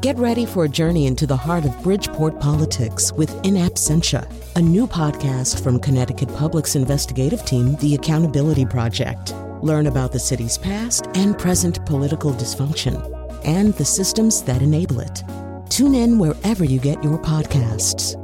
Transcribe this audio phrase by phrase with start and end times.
[0.00, 4.26] Get ready for a journey into the heart of Bridgeport politics with In Absentia,
[4.56, 9.34] a new podcast from Connecticut Public's investigative team, The Accountability Project.
[9.60, 12.96] Learn about the city's past and present political dysfunction
[13.44, 15.22] and the systems that enable it.
[15.68, 18.16] Tune in wherever you get your podcasts.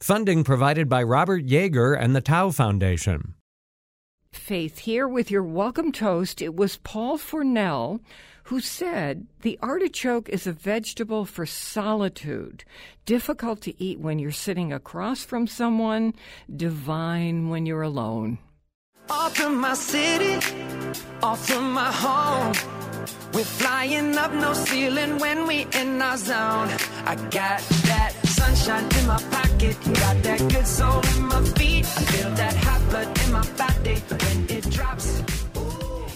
[0.00, 3.34] Funding provided by Robert Yeager and the Tau Foundation.
[4.30, 6.40] Faith here with your welcome toast.
[6.40, 7.98] It was Paul Fournel
[8.44, 12.64] who said the artichoke is a vegetable for solitude,
[13.06, 16.14] difficult to eat when you're sitting across from someone,
[16.54, 18.38] divine when you're alone.
[19.08, 20.34] Off from my city,
[21.22, 22.54] off from my home.
[23.32, 26.68] We're flying up no ceiling when we in our zone.
[27.06, 31.86] I got that sunshine in my pocket, got that good soul in my feet.
[31.86, 35.39] I feel that hot blood in my body when it drops.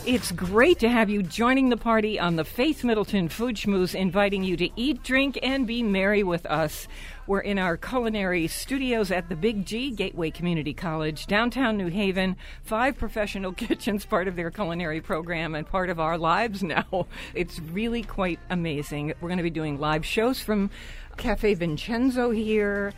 [0.06, 4.44] It's great to have you joining the party on the Faith Middleton Food Schmooze, inviting
[4.44, 6.86] you to eat, drink, and be merry with us.
[7.26, 12.36] We're in our culinary studios at the Big G, Gateway Community College, downtown New Haven.
[12.62, 17.06] Five professional kitchens, part of their culinary program and part of our lives now.
[17.32, 19.14] It's really quite amazing.
[19.22, 20.68] We're going to be doing live shows from
[21.16, 22.92] Cafe Vincenzo here.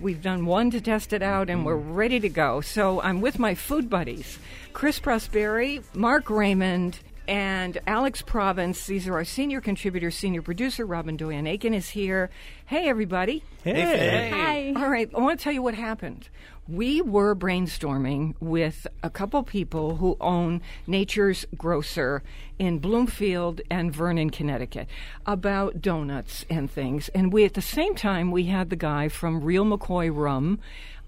[0.00, 1.94] We've done one to test it out, and we're mm.
[1.94, 2.62] ready to go.
[2.62, 4.38] So I'm with my food buddies,
[4.72, 6.98] Chris Prosperi, Mark Raymond,
[7.30, 8.86] and Alex Province.
[8.86, 10.84] These are our senior contributors, senior producer.
[10.84, 12.28] Robyn Doyon Aitken is here.
[12.66, 13.44] Hey, everybody.
[13.62, 14.30] Hey.
[14.74, 14.82] Hi.
[14.82, 16.28] All right, I want to tell you what happened.
[16.66, 22.24] We were brainstorming with a couple people who own Nature's Grocer
[22.58, 24.88] in Bloomfield and Vernon, Connecticut,
[25.24, 27.10] about donuts and things.
[27.10, 30.58] And we, at the same time, we had the guy from Real McCoy Rum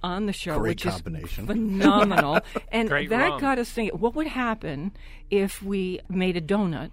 [0.03, 1.45] on the show, Great which combination.
[1.45, 2.41] is phenomenal.
[2.71, 3.41] and Great that rum.
[3.41, 4.93] got us thinking, what would happen
[5.31, 6.91] if we made a donut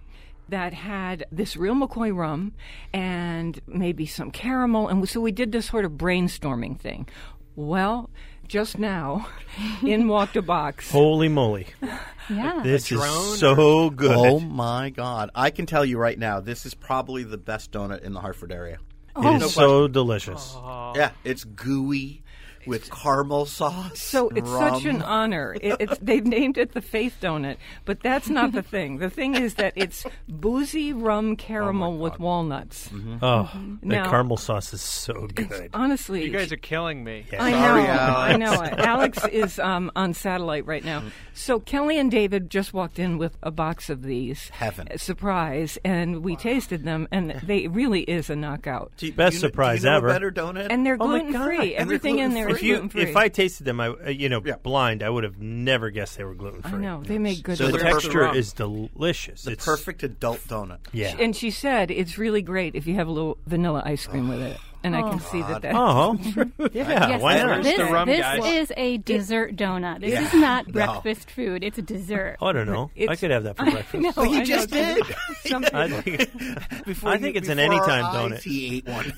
[0.50, 2.54] that had this real McCoy rum
[2.94, 4.88] and maybe some caramel.
[4.88, 7.08] And so we did this sort of brainstorming thing.
[7.56, 8.10] Well,
[8.48, 9.28] just now,
[9.84, 10.90] in walked a box.
[10.92, 11.68] Holy moly.
[12.32, 12.62] Yeah.
[12.64, 13.04] This is
[13.40, 14.16] so good.
[14.16, 15.32] Oh my God!
[15.34, 18.52] I can tell you right now, this is probably the best donut in the Hartford
[18.52, 18.76] area.
[18.76, 19.36] it oh.
[19.38, 20.56] is so delicious.
[20.96, 22.22] Yeah, it's gooey
[22.66, 24.00] with caramel sauce.
[24.00, 25.56] So and it's such an honor.
[25.62, 28.98] It, it's, they've named it the Faith Donut, but that's not the thing.
[28.98, 32.88] The thing is that it's boozy rum oh caramel with walnuts.
[32.90, 33.14] Mm-hmm.
[33.16, 33.26] Mm-hmm.
[33.26, 33.50] Oh,
[33.82, 35.70] Now- the caramel sauce is so good.
[35.74, 37.26] Honestly, You guys are killing me.
[37.38, 38.54] I know, Sorry, I know.
[38.84, 41.00] Alex is um, on satellite right now.
[41.00, 41.10] Mm-hmm.
[41.34, 44.50] So Kelly and David just walked in with a box of these.
[44.50, 44.88] Heaven.
[44.98, 48.92] Surprise, and we tasted them, and they really is a knockout.
[48.98, 50.08] Do you- Best do you surprise do you know ever.
[50.10, 50.68] A better donut.
[50.70, 51.46] And they're Oh gluten God.
[51.46, 51.76] free.
[51.76, 53.02] And Everything in there is If you, gluten free.
[53.04, 54.56] if I tasted them, I uh, you know Yeah.
[54.62, 56.70] blind, I would have never guessed they were gluten free.
[56.70, 56.82] I free.
[56.82, 57.58] know they make good.
[57.58, 57.92] So The the stuff.
[57.92, 58.36] texture rum.
[58.36, 59.44] is delicious.
[59.44, 60.80] the it's perfect adult donut.
[60.92, 61.16] Yeah.
[61.20, 64.42] And she said it's really great if you have a little vanilla ice cream with
[64.42, 65.62] it, and I oh, can see that.
[65.64, 66.18] that Oh,
[66.74, 67.10] yeah.
[67.10, 67.64] Yes, why this, not?
[67.64, 70.02] This, the rum, this is a dessert donut.
[70.02, 71.64] This is not breakfast food.
[71.64, 72.38] It's a dessert.
[72.42, 72.90] Oh, I don't know.
[73.08, 74.04] I could have that for I breakfast.
[74.04, 74.96] know, oh, he I just know.
[74.96, 75.04] did.
[75.74, 78.42] I think, Before I you- think it's an before our anytime eyes, donut.
[78.44, 79.14] He ate one,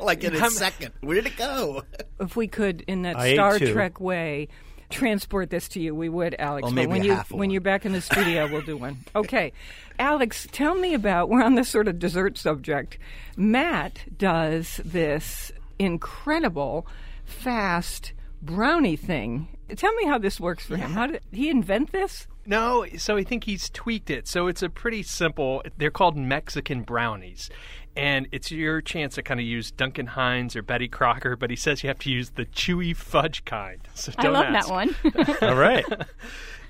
[0.00, 0.92] like in a I'm- second.
[1.00, 1.82] Where did it go?
[2.20, 3.58] if we could, in that I Star.
[3.58, 4.48] Trek way,
[4.90, 6.64] transport this to you, we would, Alex.
[6.64, 7.50] Well, but maybe when you half when one.
[7.50, 8.98] you're back in the studio, we'll do one.
[9.16, 9.52] Okay,
[9.98, 11.28] Alex, tell me about.
[11.28, 12.98] We're on this sort of dessert subject.
[13.36, 16.86] Matt does this incredible,
[17.24, 19.48] fast brownie thing.
[19.74, 20.90] Tell me how this works for him.
[20.92, 22.26] How did he invent this?
[22.44, 24.28] No, so I think he's tweaked it.
[24.28, 25.62] So it's a pretty simple.
[25.78, 27.50] They're called Mexican brownies,
[27.96, 31.36] and it's your chance to kind of use Duncan Hines or Betty Crocker.
[31.36, 33.80] But he says you have to use the chewy fudge kind.
[33.94, 34.68] So I don't love ask.
[34.68, 34.96] that one.
[35.42, 35.84] All right.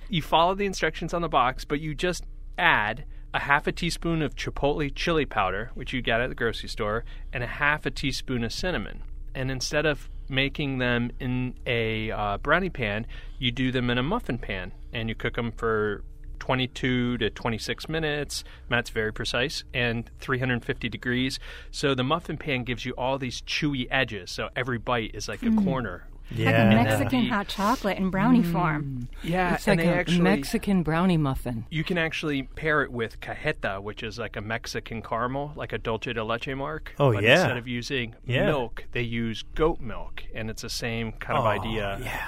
[0.09, 2.25] You follow the instructions on the box, but you just
[2.57, 3.05] add
[3.35, 7.05] a half a teaspoon of chipotle chili powder, which you get at the grocery store,
[7.33, 9.03] and a half a teaspoon of cinnamon.
[9.35, 13.07] And instead of making them in a uh, brownie pan,
[13.39, 16.05] you do them in a muffin pan, and you cook them for
[16.39, 18.45] 22 to 26 minutes.
[18.69, 21.39] Matt's very precise, and 350 degrees.
[21.71, 24.31] So the muffin pan gives you all these chewy edges.
[24.31, 25.65] So every bite is like a hmm.
[25.65, 26.07] corner.
[26.31, 26.71] like Yeah.
[26.71, 28.53] a Mexican hot chocolate in brownie hmm.
[28.53, 29.09] form.
[29.23, 31.67] Yeah, It's and like they a actually Mexican brownie muffin.
[31.71, 35.79] You can actually pair it with cajeta, which is like a Mexican caramel, like a
[35.79, 36.95] dulce de leche mark.
[36.99, 37.33] Oh, but yeah.
[37.33, 38.47] Instead of using Yeah.
[38.47, 41.99] milk, they use goat milk, and it's the same kind of Oh, idea.
[42.03, 42.27] yeah.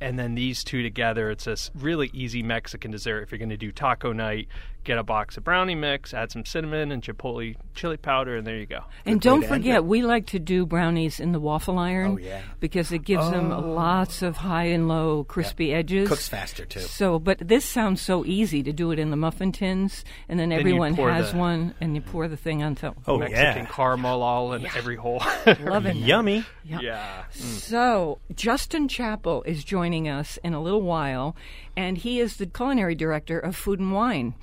[0.00, 3.22] And then these two together, it's a really easy Mexican dessert.
[3.22, 4.48] If you're going to do taco night,
[4.84, 8.56] get a box of brownie mix, add some cinnamon and chipotle chili powder, and there
[8.56, 8.80] you go.
[9.04, 12.12] And don't forget, we like to do brownies in the waffle iron.
[12.12, 12.42] Oh, yeah.
[12.60, 13.60] Because it gives them oh.
[13.60, 16.08] lots of high and low crispy edges.
[16.08, 16.80] Cooks faster, too.
[16.80, 20.50] So, but this sounds so easy to do it in the muffin tins, and then
[20.50, 22.96] you everyone has the- one, and you pour the thing on top.
[23.06, 23.66] Oh, Mexican yeah.
[23.66, 25.22] caramel all in every hole.
[25.60, 26.06] Loving it.
[26.06, 26.44] Yummy.
[26.64, 27.24] yeah.
[27.32, 27.40] Mm.
[27.60, 31.36] So, Justin Chapple is joining us in a little while,
[31.76, 34.34] and he is the culinary director of Food and Wine,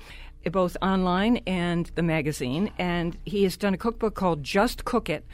[0.50, 2.70] both online and the magazine.
[2.78, 5.24] And he has done a cookbook called Just Cook It,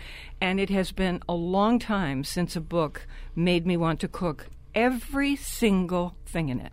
[0.41, 3.06] and it has been a long time since a book
[3.37, 6.73] made me want to cook every single thing in it.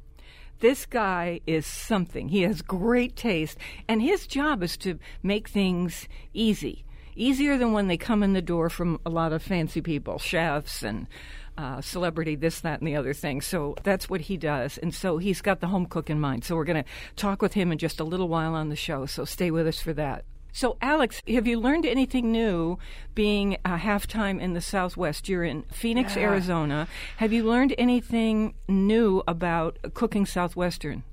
[0.60, 2.30] This guy is something.
[2.30, 3.57] He has great taste,
[3.88, 6.86] and his job is to make things easy.
[7.16, 10.83] Easier than when they come in the door from a lot of fancy people, chefs
[10.83, 11.07] and
[11.57, 13.42] uh, celebrity, this, that, and the other thing.
[13.42, 14.77] So that's what he does.
[14.77, 16.44] And so he's got the home cook in mind.
[16.44, 19.06] So we're going to talk with him in just a little while on the show.
[19.06, 20.25] So stay with us for that.
[20.53, 22.77] So, Alex, have you learned anything new
[23.15, 25.30] being a halftime in the Southwest?
[25.30, 26.89] You're in Phoenix, Arizona.
[27.18, 31.04] Have you learned anything new about cooking Southwestern?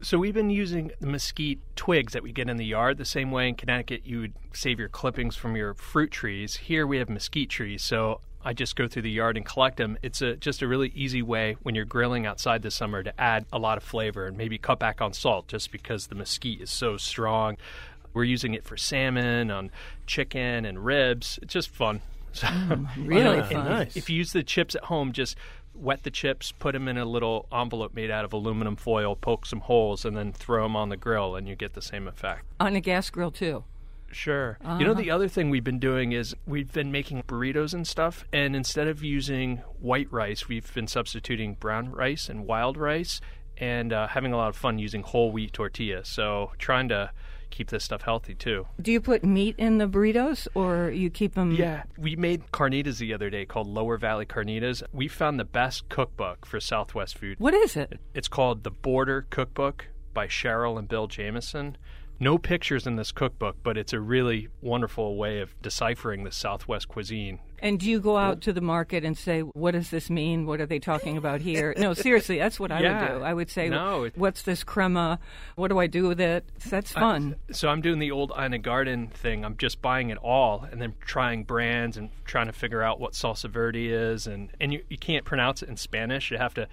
[0.00, 3.30] So we've been using the mesquite twigs that we get in the yard the same
[3.30, 6.56] way in Connecticut you would save your clippings from your fruit trees.
[6.56, 9.96] Here we have mesquite trees, so I just go through the yard and collect them.
[10.02, 13.46] It's a, just a really easy way when you're grilling outside this summer to add
[13.52, 16.70] a lot of flavor and maybe cut back on salt just because the mesquite is
[16.70, 17.56] so strong.
[18.12, 19.70] We're using it for salmon, on
[20.06, 21.38] chicken and ribs.
[21.42, 22.00] It's just fun.
[22.34, 23.64] So, mm, uh, Really Yeah, fun.
[23.64, 23.96] nice.
[23.96, 25.36] if you use the chips at home, just
[25.72, 29.46] wet the chips, put them in a little envelope made out of aluminum foil, poke
[29.46, 32.44] some holes, and then throw them on the grill, and you get the same effect.
[32.58, 33.62] On a gas grill, too.
[34.14, 34.58] Sure.
[34.78, 38.24] You know, the other thing we've been doing is we've been making burritos and stuff,
[38.32, 43.20] and instead of using white rice, we've been substituting brown rice and wild rice,
[43.58, 46.08] and uh, having a lot of fun using whole wheat tortillas.
[46.08, 47.10] So trying to
[47.50, 48.66] keep this stuff healthy too.
[48.80, 51.52] Do you put meat in the burritos or you keep them?
[51.52, 54.82] Yeah, we made carnitas the other day called Lower Valley Carnitas.
[54.92, 57.38] We found the best cookbook for Southwest food.
[57.38, 58.00] What is it?
[58.12, 61.76] It's called The Border Cookbook by Cheryl and Bill Jamison.
[62.24, 66.88] No pictures in this cookbook, but it's a really wonderful way of deciphering the Southwest
[66.88, 67.38] cuisine.
[67.58, 70.46] And do you go out to the market and say, what does this mean?
[70.46, 71.74] What are they talking about here?
[71.76, 73.12] no, seriously, that's what I Yeah.
[73.12, 73.24] would do.
[73.24, 75.18] I would say, No, what's this crema?
[75.56, 76.46] What do I do with it?
[76.70, 77.36] That's fun.
[77.52, 79.44] So I'm doing the old Ina Garten thing.
[79.44, 83.12] I'm just buying it all and then trying brands and trying to figure out what
[83.12, 84.26] salsa verde is.
[84.26, 86.30] And, and you, you can't pronounce it in Spanish.
[86.30, 86.68] You have to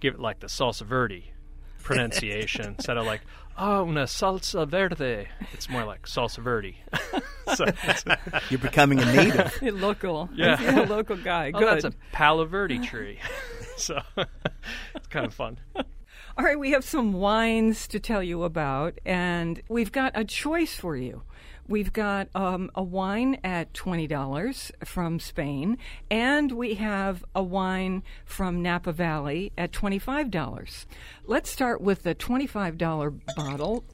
[0.00, 1.30] give it like the salsa verde
[1.84, 3.20] pronunciation instead of like,
[3.58, 5.28] oh, una salsa verde.
[5.52, 6.76] It's more like salsa verde.
[7.54, 8.04] so, it's-
[8.50, 9.60] You're becoming a native.
[9.80, 10.28] local.
[10.34, 10.60] Yeah.
[10.60, 11.52] You're a local guy.
[11.54, 11.68] oh, Good.
[11.68, 13.18] that's a palo verde tree.
[13.76, 15.58] so it's kind of fun.
[15.76, 20.74] All right, we have some wines to tell you about, and we've got a choice
[20.74, 21.22] for you.
[21.68, 25.76] We've got um, a wine at $20 from Spain,
[26.10, 30.86] and we have a wine from Napa Valley at $25.
[31.26, 33.84] Let's start with the $25 bottle.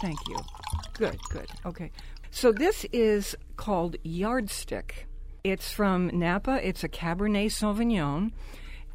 [0.00, 0.36] Thank you.
[0.94, 1.46] Good, good.
[1.64, 1.92] Okay.
[2.32, 5.06] So this is called Yardstick.
[5.44, 6.66] It's from Napa.
[6.66, 8.32] It's a Cabernet Sauvignon.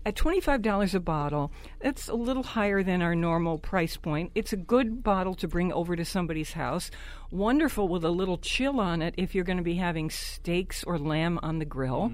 [0.08, 1.52] At $25 a bottle,
[1.82, 4.32] that's a little higher than our normal price point.
[4.36, 6.90] It's a good bottle to bring over to somebody's house.
[7.30, 10.98] Wonderful with a little chill on it if you're going to be having steaks or
[10.98, 12.14] lamb on the grill.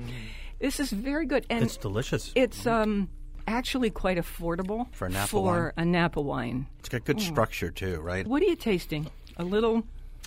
[0.57, 1.45] This is very good.
[1.51, 2.31] And It's delicious.
[2.33, 3.09] it's um,
[3.47, 6.65] actually quite affordable For a Napa for a Napa wine.
[6.79, 8.25] It's got good structure too, right?
[8.25, 9.05] What are you tasting?
[9.37, 9.83] A little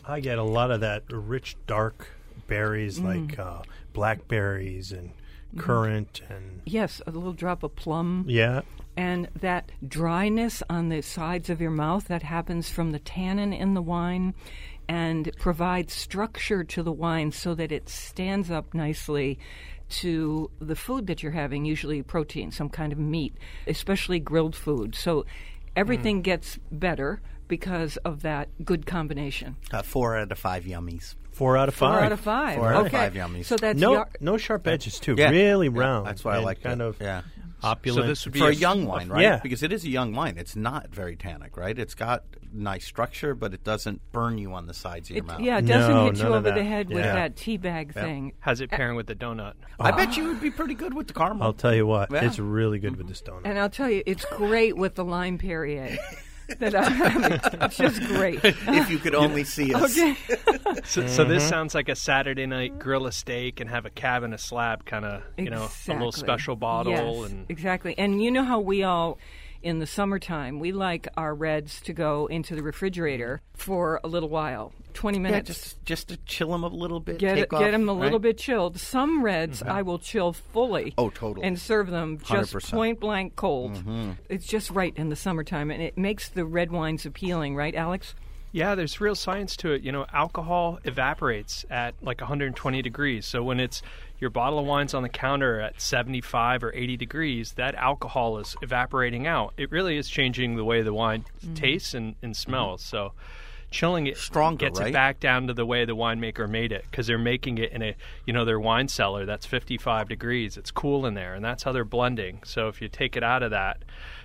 [0.07, 2.11] I get a lot of that rich, dark
[2.47, 5.11] berries like uh, blackberries and
[5.59, 8.25] currant and Yes, a little drop of plum.
[8.29, 8.63] yeah.
[8.97, 13.75] And that dryness on the sides of your mouth that happens from the tannin in
[13.75, 14.35] the wine
[14.89, 19.39] and provides structure to the wine so that it stands up nicely
[19.89, 23.37] to the food that you're having, usually protein, some kind of meat,
[23.67, 24.95] especially grilled food.
[24.95, 25.27] So
[25.77, 29.57] everything gets better because of that good combination.
[29.73, 31.15] Uh, four out of five yummies.
[31.37, 31.95] Four out of five.
[31.97, 32.57] Four out of five.
[32.57, 32.97] Four out of okay.
[32.97, 33.45] five yummies.
[33.45, 35.17] So that's No, yar- no sharp edges too.
[35.19, 35.29] Yeah.
[35.31, 36.07] Really Yeah, round.
[36.07, 36.85] that's why I like kind it.
[36.87, 37.23] of Yeah.
[37.63, 38.05] opulent.
[38.05, 39.21] So this would be For a a- young wine, right?
[39.21, 39.41] yeah.
[39.43, 40.39] Because it is a young wine.
[40.39, 41.79] It's not very tannic, right?
[41.79, 42.25] It's got
[42.55, 45.41] nice structure, but it doesn't burn you on the sides of your it, mouth.
[45.41, 46.63] yeah, it doesn't No, hit you over the that.
[46.65, 48.33] head with that tea bag thing.
[48.41, 49.53] How's it pairing with the donut?
[49.79, 51.43] I bet you would be pretty good with the caramel.
[51.43, 52.25] I'll tell you what, Yeah.
[52.25, 53.09] it's really good with mm-hmm.
[53.11, 53.43] this donut.
[53.45, 55.99] And I'll tell you, it's great with the lime Perrier.
[56.59, 57.61] that I'm having.
[57.63, 58.41] It's just great.
[58.45, 59.97] if you could only see us.
[59.97, 60.17] Okay.
[60.85, 61.51] So, so this mm-hmm.
[61.51, 64.85] sounds like a Saturday night grill a steak and have a cab and a slab
[64.85, 67.97] kind of, you know, a little special bottle Yes, and exactly.
[67.99, 69.19] And you know how we all
[69.67, 74.29] in the summertime, we like our reds to go into the refrigerator for a little
[74.29, 75.49] while, 20 Yeah, minutes.
[75.49, 77.19] just just to chill them a little bit.
[77.19, 78.23] Get take it, off, get them a little right?
[78.23, 78.79] bit chilled.
[78.79, 79.73] Some reds mm-hmm.
[79.73, 80.95] I will chill fully.
[80.97, 81.45] Oh, totally.
[81.45, 82.71] And serve them just 100%.
[82.71, 83.75] point blank cold.
[83.75, 84.13] Mm-hmm.
[84.29, 88.15] It's just right in the summertime, and it makes the red wines appealing, right, Alex?
[88.53, 89.83] Yeah, there's real science to it.
[89.83, 93.27] You know, alcohol evaporates at like 120 degrees.
[93.27, 93.83] So when it's
[94.19, 98.57] your bottle of wine's on the counter at 75 or 80 degrees, that alcohol is
[98.63, 99.53] evaporating out.
[99.57, 101.55] It really is changing the way the wine mm-hmm.
[101.55, 102.51] tastes and, and mm-hmm.
[102.51, 102.83] smells.
[102.83, 103.13] So
[103.71, 104.89] chilling it Stronger, gets right?
[104.89, 107.83] it back down to the way the winemaker made it because they're making it in
[107.83, 110.57] a you know their wine cellar that's 55 degrees.
[110.57, 112.41] It's cool in there, and that's how they're blending.
[112.45, 113.83] So if you take it out of that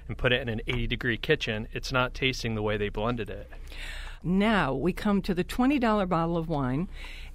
[0.08, 3.30] and put it in an 80 degree kitchen, it's not tasting the way they blended
[3.30, 3.50] it.
[4.24, 6.88] Now we come to the $20 bottle of wine,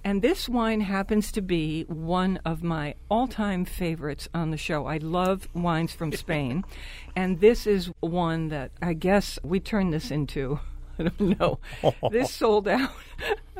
[0.07, 4.85] and this wine happens to be one of my all time favorites on the show.
[4.85, 6.63] I love wines from Spain,
[7.17, 10.61] and this is one that I guess we turned this into.
[10.99, 11.59] I don't know.
[12.09, 12.89] this sold out.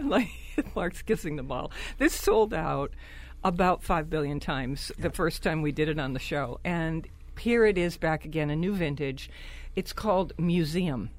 [0.01, 0.29] like
[0.73, 1.69] Mark's kissing the bottle.
[1.97, 2.93] This sold out
[3.43, 6.61] about 5 billion times the first time we did it on the show.
[6.63, 9.29] And here it is back again, a new vintage.
[9.75, 11.09] It's called Museum,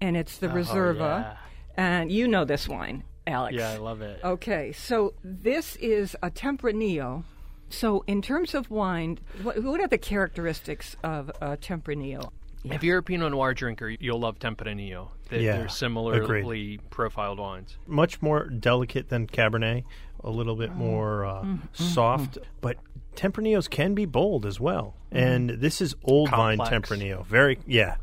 [0.00, 0.98] and it's the oh, Reserva.
[0.98, 1.36] yeah.
[1.76, 3.56] And you know this wine, Alex.
[3.56, 4.20] Yeah, I love it.
[4.22, 7.24] Okay, so this is a Tempranillo.
[7.70, 12.30] So, in terms of wine, what, what are the characteristics of a Tempranillo?
[12.64, 15.08] If you're a Pinot Noir drinker, you'll love Tempranillo.
[15.30, 17.76] They, Yeah, They're similarly profiled wines.
[17.86, 19.84] Much more delicate than Cabernet,
[20.22, 22.76] a little bit more uh, soft, but
[23.16, 24.94] Tempranillos can be bold as well.
[25.10, 27.26] And this is old vine Tempranillo.
[27.26, 27.96] Very, yeah.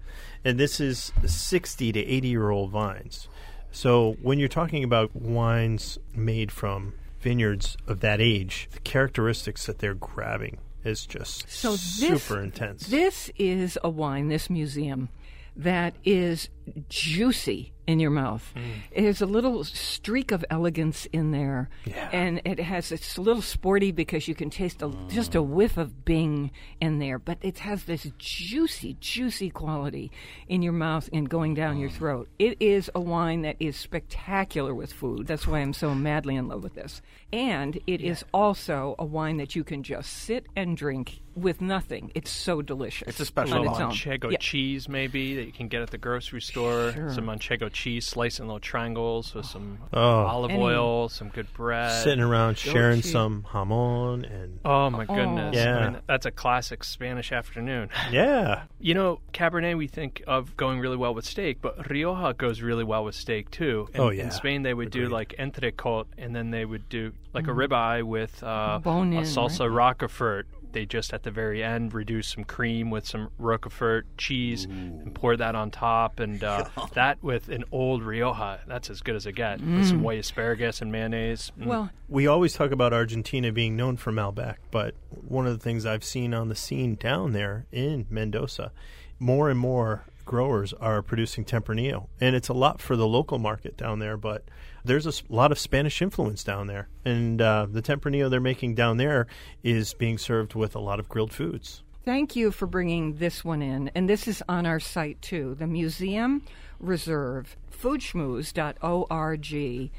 [0.43, 3.27] And this is 60 to 80 year old vines.
[3.71, 9.79] So when you're talking about wines made from vineyards of that age, the characteristics that
[9.79, 12.87] they're grabbing is just So this, super intense.
[12.87, 15.09] This is a wine, this museum,
[15.55, 16.49] that is
[16.87, 18.53] juicy in your mouth.
[18.55, 18.61] Mm.
[18.91, 21.69] It has a little streak of elegance in there,
[22.11, 25.75] and it has it's a little sporty because you can taste a, just a whiff
[25.75, 30.11] of Bing in there, but it has this juicy, juicy quality
[30.47, 31.81] in your mouth and going down Mm.
[31.81, 32.29] your throat.
[32.37, 35.25] It is a wine that is spectacular with food.
[35.27, 37.01] That's why I'm so madly in love with this.
[37.33, 42.11] And it is also a wine that you can just sit and drink with nothing.
[42.15, 43.07] It's so delicious.
[43.07, 43.91] It's a special on its own.
[43.91, 44.37] manchego Yeah.
[44.39, 46.91] cheese, maybe that you can get at the grocery store.
[46.91, 47.13] Sure.
[47.13, 49.99] Some manchego cheese sliced in little triangles with some Oh.
[50.01, 51.91] olive Any- oil, some good bread.
[52.03, 53.11] Sitting around sharing cheese.
[53.11, 55.55] some jamon and Oh my goodness!
[55.55, 55.77] Yeah.
[55.77, 57.89] I mean, that's a classic Spanish afternoon.
[58.11, 62.61] yeah, You know, Cabernet we think of going really well with steak, but Rioja goes
[62.61, 63.87] really well with steak too.
[63.93, 64.23] In, Oh, yeah.
[64.23, 65.13] In Spain, they would do Agreed.
[65.13, 69.23] like entrecote, and then they would do like a ribeye with uh, Bone a in,
[69.23, 70.47] salsa roquefort.
[70.71, 75.35] They just at the very end reduce some cream with some roquefort cheese and pour
[75.37, 79.33] that on top, and uh, that with an old Rioja, that's as good as it
[79.33, 79.61] gets.
[79.61, 81.51] With some white asparagus and mayonnaise.
[81.59, 81.65] Mm.
[81.65, 85.85] Well, we always talk about Argentina being known for Malbec, but one of the things
[85.85, 88.71] I've seen on the scene down there in Mendoza,
[89.19, 93.75] more and more growers are producing Tempranillo, and it's a lot for the local market
[93.75, 94.15] down there.
[94.15, 94.43] But
[94.85, 98.97] there's a lot of Spanish influence down there, and uh, the Tempranillo they're making down
[98.97, 99.25] there
[99.63, 101.81] is being served with a lot of grilled foods.
[102.05, 103.89] Thank you for bringing this one in.
[103.95, 105.55] And this is on our site too.
[105.55, 106.43] The Museum
[106.79, 109.91] Reserve, foodschmooze.org.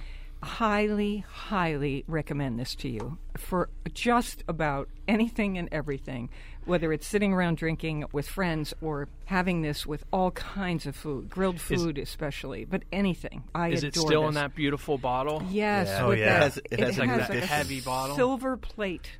[0.43, 6.31] Highly, highly recommend this to you for just about anything and everything,
[6.67, 11.29] whether it's sitting around drinking with friends or having this with all kinds of food,
[11.31, 13.45] grilled food especially, but anything.
[13.55, 14.29] I Is it adore still this.
[14.29, 15.43] in that beautiful bottle?
[15.51, 16.05] Yes, Yeah.
[16.07, 16.25] Oh, yeah.
[16.25, 18.17] that, It has- it has, like, has that a heavy bottle.
[18.17, 19.11] silver plate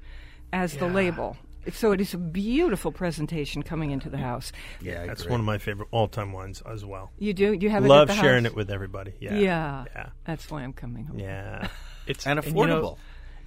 [0.53, 1.37] as the label.
[1.73, 4.51] So it is a beautiful presentation coming into the house.
[4.81, 5.33] Yeah, I That's agree.
[5.33, 7.11] one of my favorite all-time ones as well.
[7.19, 7.53] You do?
[7.53, 8.53] You have it Love at the sharing house?
[8.53, 9.13] it with everybody.
[9.21, 9.85] Yeah, Yeah.
[9.95, 11.19] yeah, That's why I'm coming home.
[11.19, 11.69] yeah,
[12.07, 12.99] It's and you know, affordable.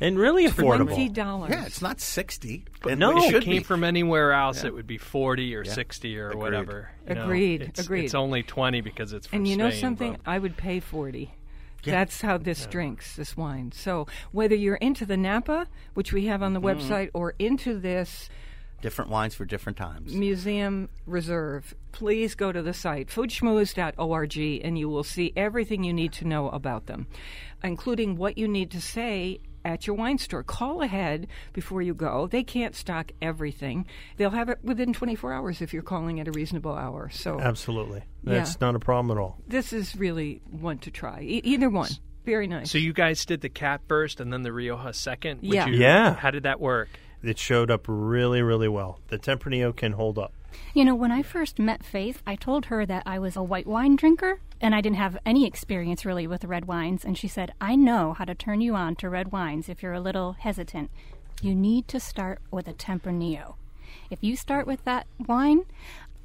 [0.03, 0.88] And really affordable.
[0.88, 1.51] Twenty dollars.
[1.51, 2.65] yeah, it's not sixty.
[2.81, 3.63] But no, it should it came be.
[3.63, 6.39] from anywhere else, it would be 40 or 60 or Agreed.
[6.41, 6.91] whatever.
[7.07, 7.24] you know.
[7.24, 8.05] Agreed, It's, agreed.
[8.05, 10.12] It's only 20 because it's from And you know something?
[10.13, 11.33] but- I would pay forty.
[11.86, 13.74] That's how this drinks, this wine.
[13.74, 16.79] So whether you're into the Napa, which we have on the Mm-hmm.
[16.91, 18.29] website, or into this
[18.81, 20.13] different wines for different times.
[20.13, 26.13] Museum Reserve, please go to the site, foodschmooze.org, and you will see everything you need
[26.13, 27.07] to know about them,
[27.63, 30.43] including what you need to say at your wine store.
[30.43, 32.27] Call ahead before you go.
[32.27, 33.86] They can't stock everything.
[34.17, 37.10] They'll have it within 24 hours if you're calling at a reasonable hour.
[37.12, 38.34] So Absolutely, Yeah.
[38.36, 39.38] that's not a problem at all.
[39.48, 41.22] this is really one to try.
[41.22, 41.89] E- either one.
[42.25, 42.72] Very nice.
[42.72, 45.41] So you guys did the cat first and then the Rioja second?
[45.41, 45.65] Would Yeah.
[45.67, 46.13] you- Yeah.
[46.15, 46.88] How did that work?
[47.22, 49.00] It showed up really, really well.
[49.08, 50.34] The Tempranillo can hold up.
[50.74, 53.67] You know, when I first met Faith, I told her that I was a white
[53.67, 57.03] wine drinker and I didn't have any experience really with red wines.
[57.05, 59.93] And she said, I know how to turn you on to red wines if you're
[59.93, 60.89] a little hesitant.
[61.41, 63.55] You need to start with a Tempranillo.
[64.10, 65.65] If you start with that wine,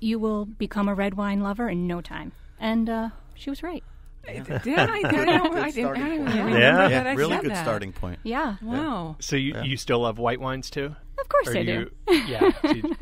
[0.01, 2.33] you will become a red wine lover in no time.
[2.61, 3.83] And uh, she was right.
[4.27, 4.59] Did I?
[4.63, 6.89] Did I, don't, I didn't, I don't even remember Yeah.
[6.89, 7.63] that I really said good that.
[7.65, 8.21] starting point.
[8.23, 9.17] Yeah, Wow.
[9.21, 10.95] So you, you still love white wines too?
[11.21, 12.15] Of course Or I do do.
[12.15, 12.51] you, yeah,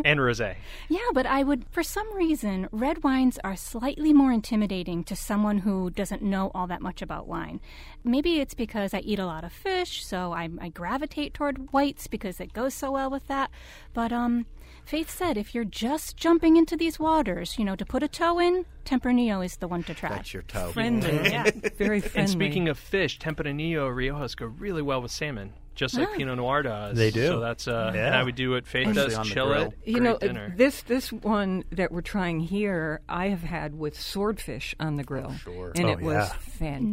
[0.05, 0.57] and rosé.
[0.89, 5.59] Yeah, but I would, for some reason, red wines are slightly more intimidating to someone
[5.59, 7.61] who doesn't know all that much about wine.
[8.05, 12.07] Maybe it's because I eat a lot of fish, so I, I gravitate toward whites
[12.07, 13.51] because it goes so well with that.
[13.95, 14.47] But um,
[14.85, 18.39] Faith said if you're just jumping into these waters, you know, to put a toe
[18.39, 20.11] in, Tempranillo is the one to try.
[20.11, 20.71] That's your toe.
[20.71, 21.11] Friendly.
[21.31, 21.51] Yeah.
[21.77, 22.21] Very friendly.
[22.21, 26.62] And speaking of fish, Tempranillo Riojas go really well with salmon, just like Pinot Noir
[26.62, 26.97] does.
[26.97, 27.26] They do.
[27.28, 28.06] So that's uh, Yeah.
[28.06, 28.66] and I would do it.
[28.66, 29.62] Faith Especially does, on the chill grill.
[29.62, 29.78] it.
[29.85, 30.52] you know, dinner.
[30.56, 35.33] this this one that we're trying here, I have had with swordfish on the grill,
[35.35, 35.73] sure.
[35.76, 36.33] and Oh, it was yeah.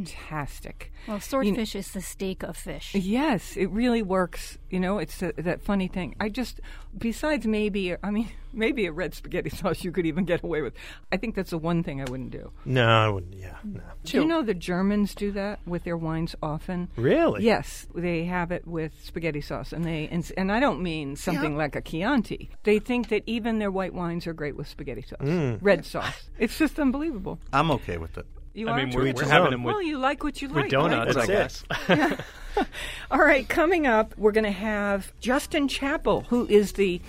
[0.03, 0.91] fantastic.
[1.07, 2.93] Well, swordfish is the steak of fish.
[2.95, 4.57] Yes, it really works.
[4.69, 6.15] You know, it's a, that funny thing.
[6.19, 6.59] I just,
[6.97, 10.73] besides maybe, I mean, maybe a red spaghetti sauce you could even get away with.
[11.11, 12.51] I think that's the one thing I wouldn't do.
[12.65, 13.33] No, I wouldn't.
[13.35, 13.81] Yeah, no.
[14.03, 16.89] Do you know the Germans do that with their wines often?
[16.95, 17.43] Really?
[17.43, 21.57] Yes, they have it with spaghetti sauce, and they and, and I don't mean something
[21.57, 22.49] like a Chianti.
[22.63, 25.59] They think that even their white wines are great with spaghetti sauce, Mm.
[25.61, 26.29] red sauce.
[26.37, 27.39] It's just unbelievable.
[27.51, 28.25] I'm okay with it.
[28.55, 28.99] You I are mean, too?
[28.99, 30.69] we're, we're having them with, well, you like what you with like.
[30.69, 31.27] donuts, right?
[31.27, 32.21] I That's guess.
[33.11, 37.01] All right, coming up, we're going to have Justin Chapple, who is the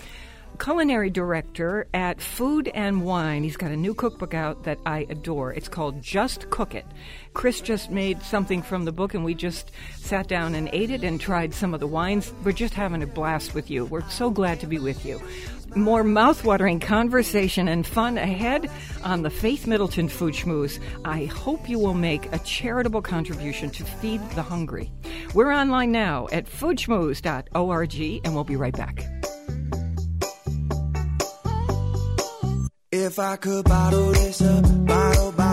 [0.55, 3.43] culinary director at Food and Wine.
[3.43, 5.53] He's got a new cookbook out that I adore.
[5.53, 6.85] It's called Just Cook It.
[7.33, 11.03] Chris just made something from the book, and we just sat down and ate it
[11.03, 12.33] and tried some of the wines.
[12.43, 13.85] We're just having a blast with you.
[13.85, 15.21] We're so glad to be with you.
[15.75, 18.69] More mouthwatering conversation and fun ahead
[19.03, 20.79] on the Faith Middleton Food Schmooze.
[21.03, 24.91] I hope you will make a charitable contribution to feed the hungry.
[25.33, 29.05] We're online now at foodschmooze.org, and we'll be right back.
[32.97, 35.44] If I could bottle this up, bottle, bottle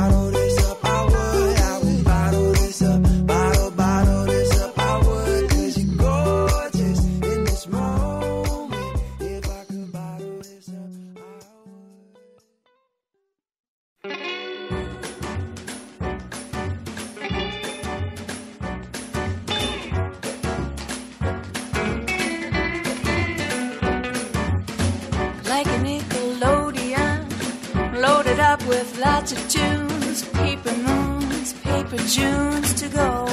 [28.67, 33.27] with lots of tunes, paper moons, paper Junes to go.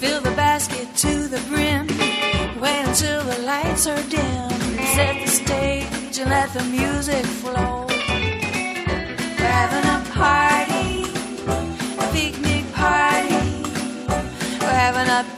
[0.00, 1.86] Fill the basket to the brim,
[2.60, 4.50] wait until the lights are dim,
[4.94, 7.86] set the stage and let the music flow.
[9.38, 11.04] We're having a party,
[11.98, 13.62] a picnic party.
[14.60, 15.37] We're having a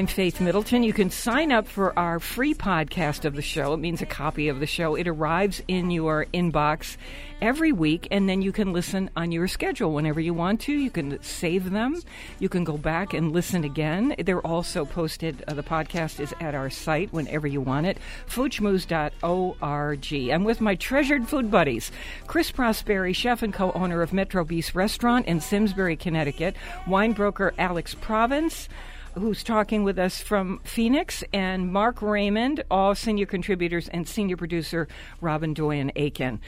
[0.00, 0.82] I'm Faith Middleton.
[0.82, 3.74] You can sign up for our free podcast of the show.
[3.74, 4.94] It means a copy of the show.
[4.94, 6.96] It arrives in your inbox
[7.42, 10.72] every week, and then you can listen on your schedule whenever you want to.
[10.72, 12.00] You can save them.
[12.38, 14.14] You can go back and listen again.
[14.24, 15.44] They're also posted.
[15.46, 17.98] Uh, the podcast is at our site whenever you want it.
[18.26, 20.32] Foodschmooze.org.
[20.32, 21.92] I'm with my treasured food buddies,
[22.26, 27.94] Chris Prosperi, chef and co-owner of Metro Bis Restaurant in Simsbury, Connecticut, wine broker Alex
[27.94, 28.66] Province
[29.14, 34.88] who's talking with us from Phoenix, and Mark Raymond, all senior contributors, and senior producer
[35.20, 36.40] Robyn Doyon Aitken.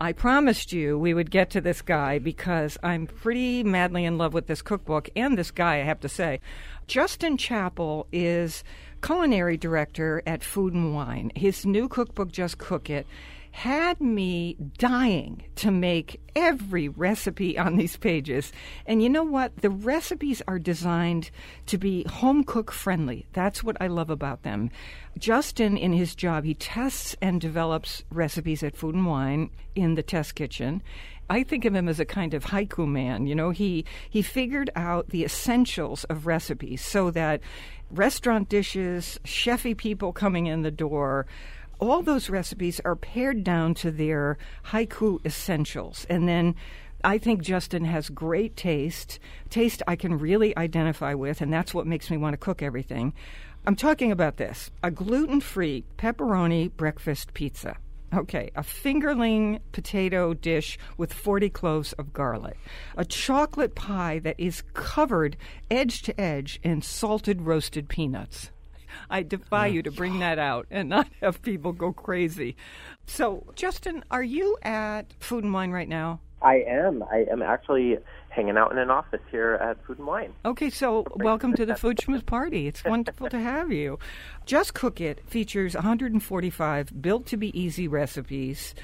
[0.00, 4.34] I promised you we would get to this guy because I'm pretty madly in love
[4.34, 6.40] with this cookbook and this guy, I have to say.
[6.86, 8.64] Justin Chapple is
[9.02, 11.30] culinary director at Food and Wine.
[11.36, 13.06] His new cookbook, Just Cook It,
[13.54, 18.52] had me dying to make every recipe on these pages.
[18.84, 19.58] And you know what?
[19.58, 21.30] The recipes are designed
[21.66, 23.26] to be home cook friendly.
[23.32, 24.70] That's what I love about them.
[25.16, 30.02] Justin, in his job, he tests and develops recipes at Food and Wine in the
[30.02, 30.82] test kitchen.
[31.30, 33.28] I think of him as a kind of haiku man.
[33.28, 37.40] You know, he he figured out the essentials of recipes so that
[37.88, 41.26] restaurant dishes, chefy people coming in the door,
[41.78, 46.06] all those recipes are pared down to their haiku essentials.
[46.08, 46.54] And then
[47.02, 49.18] I think Justin has great taste,
[49.50, 53.12] taste I can really identify with, and that's what makes me want to cook everything.
[53.66, 57.76] I'm talking about this a gluten free pepperoni breakfast pizza.
[58.14, 62.56] Okay, a fingerling potato dish with 40 cloves of garlic,
[62.96, 65.36] a chocolate pie that is covered
[65.70, 68.50] edge to edge in salted roasted peanuts.
[69.10, 72.56] I defy you to bring that out and not have people go crazy.
[73.06, 76.20] So, Justin, are you at Food and Wine right now?
[76.42, 77.02] I am.
[77.04, 80.34] I am actually hanging out in an office here at Food and Wine.
[80.44, 82.66] Okay, so welcome to the Food Schmooze Party.
[82.66, 83.98] It's wonderful to have you.
[84.44, 88.74] Just Cook It features 145 built to be easy recipes.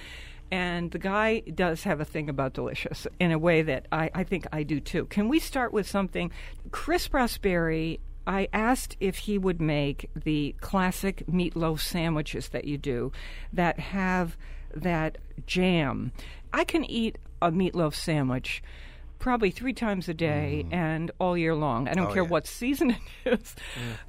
[0.51, 4.25] And the guy does have a thing about delicious in a way that I, I
[4.25, 5.05] think I do too.
[5.07, 6.33] Can we start with something?
[6.73, 13.11] Chris Prosperi, I asked if he would make the classic meatloaf sandwiches that you do
[13.53, 14.37] that have
[14.73, 16.13] that jam.
[16.53, 18.63] I can eat a meatloaf sandwich
[19.19, 21.89] probably three times a day and all year long.
[21.89, 22.11] I don't Mm.
[22.11, 22.29] Oh, care yeah.
[22.29, 23.57] what season it is.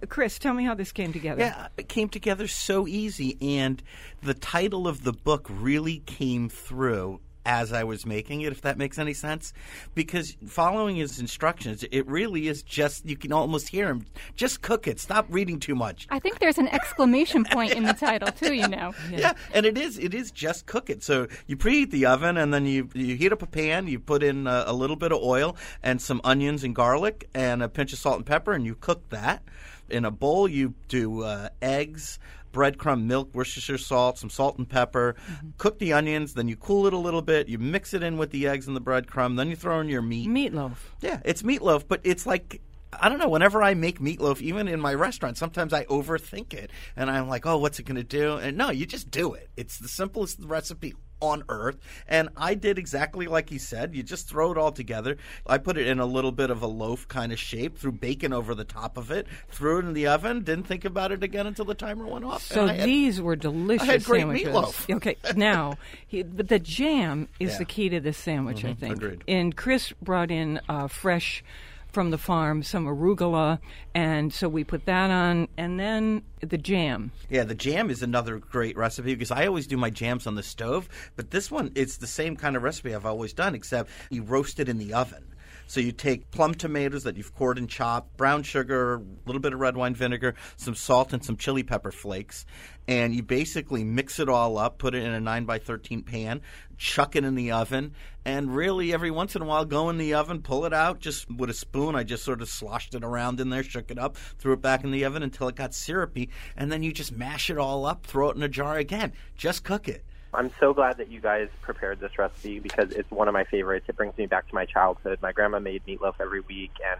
[0.07, 1.41] Chris, tell me how this came together.
[1.41, 3.81] Yeah, it came together so easy, and
[4.21, 8.77] the title of the book really came through as I was making it, if that
[8.77, 9.53] makes any sense.
[9.95, 14.87] Because following his instructions, it really is just, you can almost hear him, just cook
[14.87, 16.07] it, stop reading too much.
[16.09, 18.53] I think there's an exclamation point in the title too.
[18.53, 18.93] You know.
[19.09, 19.33] Yeah.
[19.53, 19.97] and it is.
[19.97, 21.03] It is just cook it.
[21.03, 23.87] So you preheat the oven, and then you you heat up a pan.
[23.87, 27.63] You put in a, a little bit of oil and some onions and garlic and
[27.63, 29.43] a pinch of salt and pepper, and you cook that.
[29.89, 32.19] In a bowl, you do uh, eggs.
[32.51, 35.15] Breadcrumb, milk, Worcestershire salt, some salt and pepper.
[35.29, 35.49] Mm-hmm.
[35.57, 37.47] Cook the onions, then you cool it a little bit.
[37.47, 39.37] You mix it in with the eggs and the breadcrumb.
[39.37, 40.29] Then you throw in your meat.
[40.29, 40.77] Meatloaf.
[41.01, 42.61] Yeah, it's meatloaf, but it's like
[42.93, 43.29] I don't know.
[43.29, 47.45] Whenever I make meatloaf, even in my restaurant, sometimes I overthink it, and I'm like,
[47.45, 49.49] "Oh, what's it going to do?" And no, you just do it.
[49.55, 53.95] It's the simplest recipe on earth, and I did exactly like he said.
[53.95, 55.17] You just throw it all together.
[55.47, 58.33] I put it in a little bit of a loaf kind of shape, threw bacon
[58.33, 60.43] over the top of it, threw it in the oven.
[60.43, 62.43] Didn't think about it again until the timer went off.
[62.43, 64.47] So I had- these were delicious I had great sandwiches.
[64.49, 64.95] meatloaf.
[65.01, 67.57] Okay, now he, but the jam is Yeah.
[67.59, 68.97] the key to this sandwich, I think.
[68.97, 69.23] agreed.
[69.27, 71.43] And Chris brought in uh, fresh
[71.91, 73.59] from the farm some arugula,
[73.93, 77.11] and so we put that on, and then the jam.
[77.29, 80.43] Yeah, the jam is another great recipe because I always do my jams on the
[80.43, 84.23] stove, but this one it's the same kind of recipe I've always done except you
[84.23, 85.30] roast it in the oven.
[85.71, 89.53] So you take plum tomatoes that you've cored and chopped, brown sugar, a little bit
[89.53, 92.45] of red wine vinegar, some salt, and some chili pepper flakes,
[92.89, 96.41] and you basically mix it all up, put it in a nine by thirteen pan,
[96.75, 97.93] chuck it in the oven,
[98.25, 101.31] and really every once in a while go in the oven, pull it out, just
[101.31, 101.95] with a spoon.
[101.95, 104.83] I just sort of sloshed it around in there, shook it up, threw it back
[104.83, 108.05] in the oven until it got syrupy, and then you just mash it all up,
[108.05, 109.13] throw it in a jar again.
[109.37, 110.03] Just cook it.
[110.33, 113.85] I'm so glad that you guys prepared this recipe because it's one of my favorites.
[113.89, 115.19] It brings me back to my childhood.
[115.21, 116.99] My grandma made meatloaf every week, and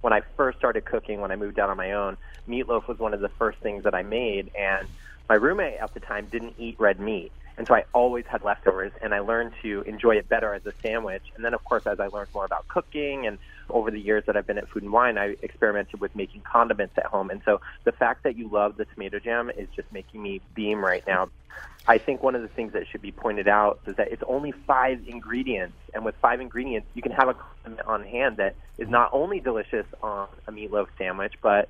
[0.00, 2.16] when I first started cooking, when I moved out on my own,
[2.48, 4.52] meatloaf was one of the first things that I made.
[4.56, 4.86] And
[5.28, 8.92] my roommate at the time didn't eat red meat, and so I always had leftovers,
[9.02, 11.24] and I learned to enjoy it better as a sandwich.
[11.34, 14.36] And then, of course, as I learned more about cooking and over the years that
[14.36, 17.30] I've been at Food and Wine, I experimented with making condiments at home.
[17.30, 20.82] And so the fact that you love the tomato jam is just making me beam
[20.84, 21.30] right now.
[21.88, 24.52] I think one of the things that should be pointed out is that it's only
[24.66, 28.88] five ingredients, and with five ingredients, you can have a condiment on hand that is
[28.88, 31.68] not only delicious on a meatloaf sandwich, but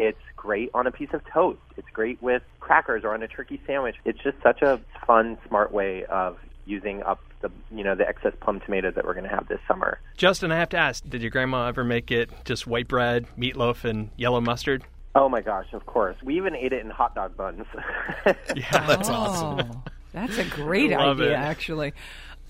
[0.00, 1.60] it's great on a piece of toast.
[1.76, 3.96] It's great with crackers or on a turkey sandwich.
[4.04, 8.32] It's just such a fun, smart way of using up the you know the excess
[8.40, 9.98] plum tomatoes that we're going to have this summer.
[10.16, 13.84] Justin, I have to ask, did your grandma ever make it just white bread, meatloaf,
[13.84, 14.82] and yellow mustard?
[15.14, 16.16] Oh my gosh, of course.
[16.22, 17.66] We even ate it in hot dog buns.
[18.26, 18.34] Yeah,
[18.86, 19.70] That's awesome.
[19.72, 19.82] Oh,
[20.12, 21.36] that's a great Love idea, it.
[21.36, 21.92] actually.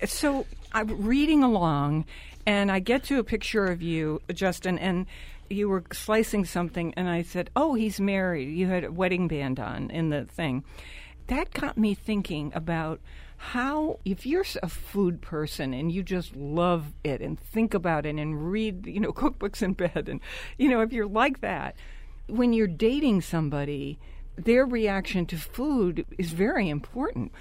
[0.05, 2.05] So I'm reading along,
[2.45, 5.05] and I get to a picture of you, Justin, and
[5.51, 9.59] you were slicing something, and I said, "Oh, he's married." You had a wedding band
[9.59, 10.63] on in the thing.
[11.27, 12.99] That got me thinking about
[13.37, 18.15] how, if you're a food person and you just love it and think about it
[18.15, 20.19] and read, you know, cookbooks in bed, and
[20.57, 21.75] you know, if you're like that,
[22.27, 23.99] when you're dating somebody,
[24.35, 27.31] their reaction to food is very important.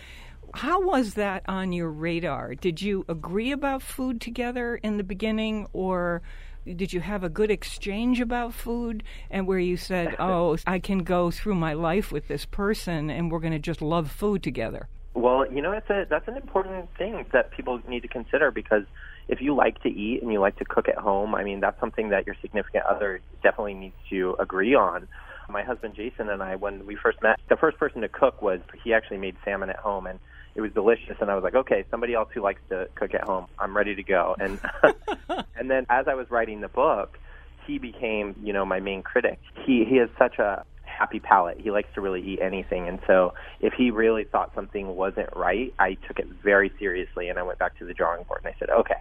[0.55, 2.55] How was that on your radar?
[2.55, 6.23] Did you agree about food together in the beginning, or
[6.65, 10.99] did you have a good exchange about food and where you said, Oh, I can
[10.99, 14.89] go through my life with this person and we're going to just love food together?
[15.15, 18.85] Well, you know, that's a that's an important thing that people need to consider because
[19.29, 21.79] if you like to eat and you like to cook at home, I mean, that's
[21.81, 25.09] something that your significant other definitely needs to agree on.
[25.49, 28.61] My husband Jason and I, when we first met, the first person to cook was
[28.85, 30.21] he actually made salmon at home, and
[30.55, 31.17] it was delicious.
[31.21, 33.95] And I was like, okay, somebody else who likes to cook at home, I'm ready
[33.95, 34.37] to go.
[34.39, 34.59] And
[35.57, 37.19] and then as I was writing the book,
[37.67, 39.39] he became, you know, my main critic.
[39.65, 41.59] He he has such a happy palate.
[41.61, 42.89] He likes to really eat anything.
[42.89, 47.39] And so if he really thought something wasn't right, I took it very seriously and
[47.39, 49.01] I went back to the drawing board and I said, okay,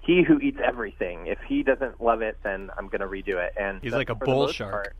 [0.00, 3.52] he who eats everything, if he doesn't love it, then I'm going to redo it.
[3.58, 4.70] And He's like a bull shark.
[4.70, 4.96] part-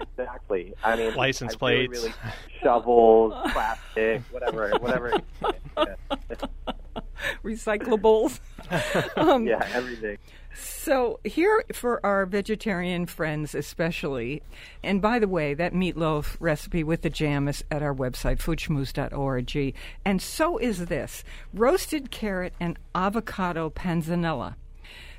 [0.00, 0.74] exactly.
[0.82, 2.02] I mean, License I really, plates.
[2.04, 2.14] really
[2.62, 5.20] shovels, plastic, whatever, whatever.
[7.44, 8.40] Recyclables.
[9.16, 10.18] um, yeah, everything.
[10.52, 14.42] So, here for our vegetarian friends, especially,
[14.82, 19.74] and by the way, that meatloaf recipe with the jam is at our website, foodschmooze.org.
[20.04, 21.22] And so is this
[21.54, 24.56] roasted carrot and avocado panzanella.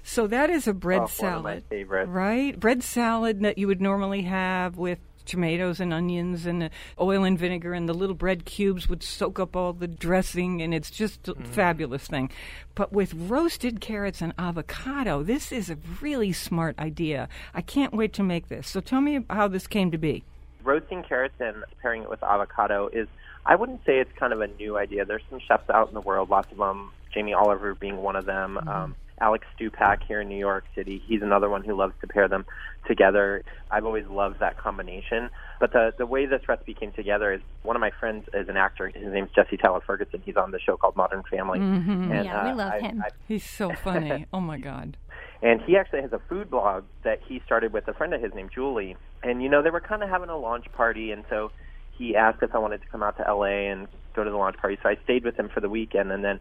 [0.03, 1.63] So, that is a bread Oh, one of my salad.
[2.09, 2.59] Right?
[2.59, 7.73] Bread salad that you would normally have with tomatoes and onions and oil and vinegar
[7.73, 11.35] and the little bread cubes would soak up all the dressing and it's just a
[11.35, 12.29] fabulous thing
[12.73, 18.11] but with roasted carrots and avocado this is a really smart idea i can't wait
[18.13, 20.23] to make this so tell me how this came to be
[20.63, 23.07] roasting carrots and pairing it with avocado is
[23.45, 25.05] I wouldn't say it's kind of a new idea.
[25.05, 26.91] There's some chefs out in the world, lots of them.
[27.13, 28.57] Jamie Oliver being one of them.
[28.67, 32.27] Um, Alex Stupak here in New York City, he's another one who loves to pair
[32.27, 32.45] them
[32.87, 33.43] together.
[33.69, 35.29] I've always loved that combination.
[35.59, 38.57] But the the way this recipe came together is one of my friends is an
[38.57, 38.87] actor.
[38.87, 40.21] His name's Jesse Tyler Ferguson.
[40.25, 41.59] He's on the show called Modern Family.
[41.59, 43.01] And, Yeah, we uh, love I- him.
[43.05, 44.97] I he's so funny oh my god
[45.43, 48.33] and he actually has a food blog that he started with a friend of his
[48.33, 48.95] named Julie.
[49.23, 51.51] And you know, they were kind of having a launch party, and so
[51.97, 54.57] he asked if I wanted to come out to LA and go to the launch
[54.57, 54.77] party.
[54.81, 56.39] So I stayed with him for the weekend, and then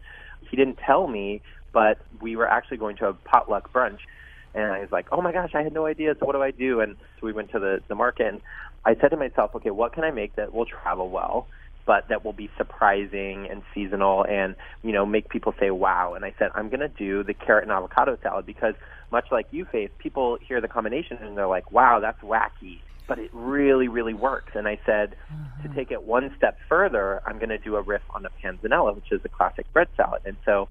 [0.49, 1.41] he didn't tell me,
[1.73, 3.99] but we were actually going to a potluck brunch.
[4.53, 6.15] And I was like, "Oh my gosh, I had no idea.
[6.19, 8.41] So what do I do?" And so we went to the the market, and
[8.83, 11.47] I said to myself, "Okay, what can I make that will travel well?"
[11.85, 16.25] but that will be surprising and seasonal and you know make people say wow and
[16.25, 18.75] i said i'm going to do the carrot and avocado salad because
[19.11, 23.19] much like you face people hear the combination and they're like wow that's wacky but
[23.19, 25.11] it really really works and i said
[25.61, 25.75] to mm-hmm.
[25.75, 29.11] take it one step further i'm going to do a riff on the panzanella which
[29.11, 30.67] is a classic bread salad and so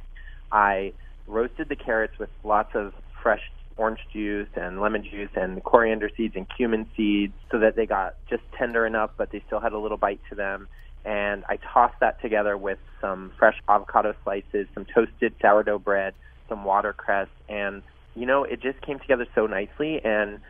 [0.53, 0.93] i
[1.27, 3.43] roasted the carrots with lots of fresh
[3.77, 8.15] orange juice and lemon juice and coriander seeds and cumin seeds so that they got
[8.29, 10.69] just tender enough but they still had a little bite to them
[11.05, 16.15] and I tossed that together with some fresh avocado slices, some toasted sourdough bread,
[16.49, 17.83] some watercress, and
[18.15, 20.01] you know, it just came together so nicely.
[20.05, 20.41] And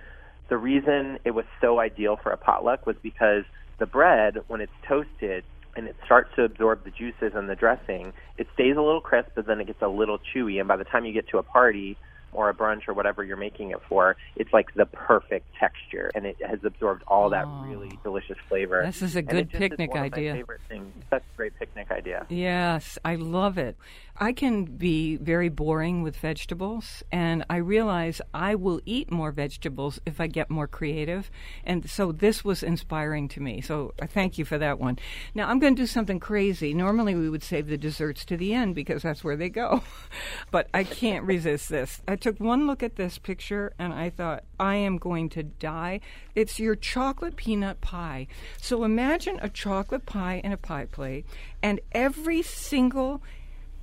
[0.48, 3.44] the reason it was so ideal for a potluck was because
[3.78, 5.44] the bread, when it's toasted
[5.76, 9.30] and it starts to absorb the juices and the dressing, it stays a little crisp,
[9.34, 10.58] but then it gets a little chewy.
[10.58, 11.96] And by the time you get to a party,
[12.32, 16.26] or a brunch or whatever you're making it for, it's like the perfect texture, and
[16.26, 17.64] it has absorbed all that oh.
[17.66, 18.82] really delicious flavor.
[18.84, 20.34] This is a good picnic one of my idea.
[20.34, 20.92] favorite things.
[21.10, 22.26] Such a great picnic idea.
[22.28, 23.76] Yes, I love it.
[24.22, 29.98] I can be very boring with vegetables, and I realize I will eat more vegetables
[30.04, 31.30] if I get more creative.
[31.64, 33.62] And so this was inspiring to me.
[33.62, 34.98] So I thank you for that one.
[35.34, 36.74] Now I'm going to do something crazy.
[36.74, 39.82] Normally we would save the desserts to the end because that's where they go.
[40.50, 42.02] but I can't resist this.
[42.06, 46.00] I took one look at this picture and I thought, I am going to die.
[46.34, 48.26] It's your chocolate peanut pie.
[48.60, 51.24] So imagine a chocolate pie in a pie plate,
[51.62, 53.22] and every single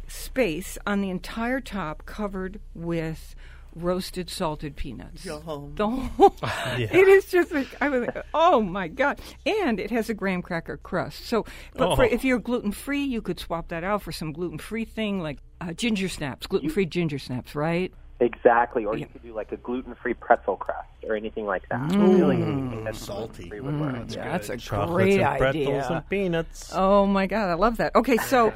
[0.08, 3.36] space on the entire top covered with
[3.76, 5.24] roasted salted peanuts.
[5.24, 5.72] The whole,
[6.78, 9.20] it is just like I was like, oh my god!
[9.46, 11.26] And it has a graham cracker crust.
[11.26, 12.08] So, but for, Oh.
[12.10, 15.38] if you're gluten free, you could swap that out for some gluten free thing like
[15.62, 17.94] uh, ginger snaps, gluten free ginger snaps, right?
[18.20, 18.84] Exactly.
[18.86, 21.92] Or you could do like a gluten-free pretzel crust or anything like that.
[21.96, 23.48] Really anything that's Salty.
[23.48, 23.96] gluten-free would work.
[24.10, 24.32] Yeah.
[24.32, 25.88] That's a Chocolates great and pretzels idea.
[25.90, 26.72] and peanuts.
[26.74, 27.96] Oh my god, I love that.
[27.96, 28.54] Okay, so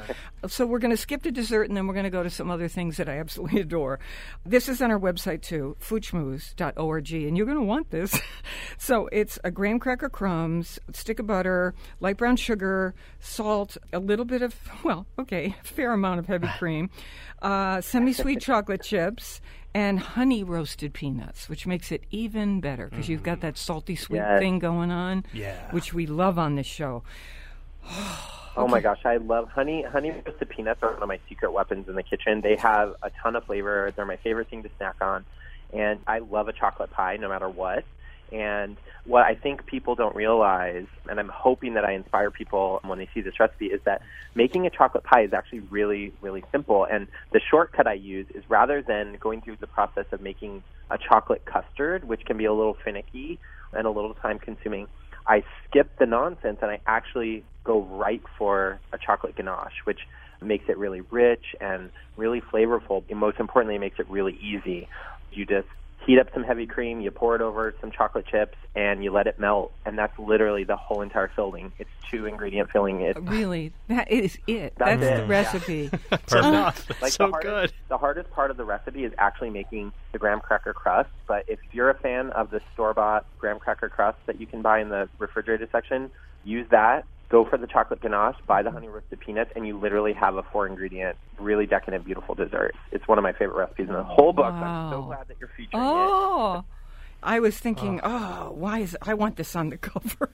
[0.48, 2.50] so we're going to skip to dessert and then we're going to go to some
[2.50, 4.00] other things that I absolutely adore.
[4.44, 8.20] This is on our website too, foodschmooze.org, and you're going to want this.
[8.78, 14.24] so it's a graham cracker crumbs, stick of butter, light brown sugar, salt, a little
[14.24, 16.90] bit of well, okay, fair amount of heavy cream,
[17.40, 19.40] uh, semi-sweet chocolate chips.
[19.74, 23.42] And honey roasted peanuts, which makes it even better because you've got mm.
[23.42, 24.40] that salty sweet Yes.
[24.40, 25.70] thing going on, Yeah.
[25.70, 27.02] which we love on this show.
[28.54, 29.82] Oh my gosh, I love honey.
[29.82, 32.42] Honey roasted peanuts are one of my secret weapons in the kitchen.
[32.42, 33.94] They have a ton of flavor.
[33.96, 35.24] They're my favorite thing to snack on,
[35.72, 37.84] and I love a chocolate pie no matter what.
[38.32, 42.98] And what I think people don't realize, and I'm hoping that I inspire people when
[42.98, 44.00] they see this recipe, is that
[44.34, 46.86] making a chocolate pie is actually really, really simple.
[46.90, 50.96] And the shortcut I use is rather than going through the process of making a
[50.96, 53.38] chocolate custard, which can be a little finicky
[53.72, 54.86] and a little time consuming,
[55.26, 60.00] I skip the nonsense and I actually go right for a chocolate ganache, which
[60.40, 63.04] makes it really rich and really flavorful.
[63.08, 64.88] And most importantly, it makes it really easy.
[65.30, 65.68] You just
[66.06, 69.26] heat up some heavy cream, you pour it over some chocolate chips, and you let
[69.26, 69.72] it melt.
[69.84, 71.72] And that's literally the whole entire filling.
[71.78, 73.00] It's two ingredient filling.
[73.00, 74.74] It's uh, Really, that is it.
[74.76, 75.28] That's That's, it, the yeah.
[75.28, 75.88] recipe.
[76.10, 76.32] Perfect.
[76.32, 76.72] Uh-huh.
[77.00, 77.72] like so the hardest, good.
[77.88, 81.10] The hardest part of the recipe is actually making the graham cracker crust.
[81.26, 84.62] But if you're a fan of the store bought graham cracker crust that you can
[84.62, 86.10] buy in the refrigerated section,
[86.44, 87.04] use that.
[87.32, 90.42] Go for the chocolate ganache, buy the honey roasted peanuts, and you literally have a
[90.52, 92.74] four ingredient, really decadent, beautiful dessert.
[92.92, 94.52] It's one of my favorite recipes in the whole book.
[94.52, 95.06] I'm so Wow.
[95.06, 95.88] glad that you're featuring it.
[95.88, 96.64] Oh,
[97.22, 100.28] I was thinking, oh, oh why is I want this on the cover?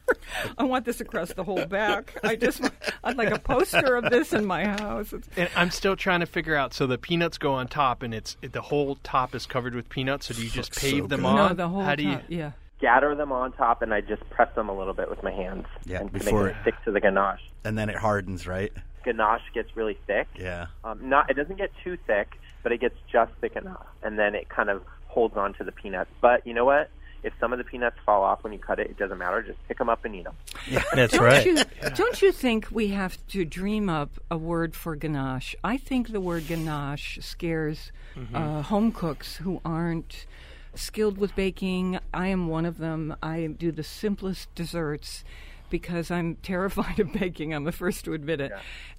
[0.59, 2.19] I want this across the whole back.
[2.25, 2.61] I just,
[3.05, 5.13] I'd like a poster of this in my house.
[5.13, 6.75] It's, And I'm still trying to figure out.
[6.75, 9.89] So the peanuts go on top, and it's it, the whole top is covered with
[9.89, 10.27] peanuts.
[10.27, 11.27] So do you just Looks pave so them good.
[11.27, 11.37] on?
[11.37, 12.19] no, the whole How do you?
[12.29, 12.53] yeah.
[12.79, 15.67] Scatter them on top, and I just press them a little bit with my hands
[15.85, 17.43] Yeah, and before- make it stick to the ganache.
[17.65, 18.73] And then it hardens, right?
[19.05, 20.29] Ganache gets really thick.
[20.37, 20.67] Yeah.
[20.85, 24.35] Um, not it doesn't get too thick, but it gets just thick enough, and then
[24.35, 26.11] it kind of holds on to the peanuts.
[26.21, 26.91] But you know what?
[27.25, 29.43] If some of the peanuts fall off when you cut it, it doesn't matter.
[29.43, 30.35] Just pick them up and eat them.
[30.95, 31.45] That's Don't right.
[31.45, 31.65] you,
[31.97, 35.57] don't you think we have to dream up a word for ganache?
[35.65, 37.91] I think the word ganache scares
[38.35, 40.27] uh, home cooks who aren't
[40.79, 41.99] skilled with baking.
[42.13, 43.15] I am one of them.
[43.23, 45.25] I do the simplest desserts
[45.71, 47.55] because I'm terrified of baking.
[47.55, 48.53] I'm the first to admit it.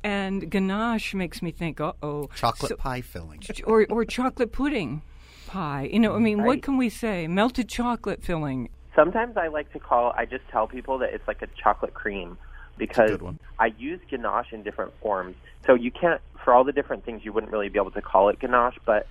[0.04, 2.30] And ganache makes me think, uh oh.
[2.36, 3.42] Chocolate pie filling.
[3.65, 5.02] Or, or chocolate pudding
[5.48, 5.89] pie.
[5.92, 7.28] You know, I mean, what can we say?
[7.28, 8.70] Melted chocolate filling.
[8.96, 10.13] Sometimes I like to call.
[10.15, 12.38] I just tell people that it's like a chocolate cream
[12.78, 13.20] because.
[13.60, 15.36] I use ganache in different forms.
[15.68, 18.30] So you can't, for all the different things, you wouldn't really be able to call
[18.30, 18.78] it ganache.
[18.86, 19.06] But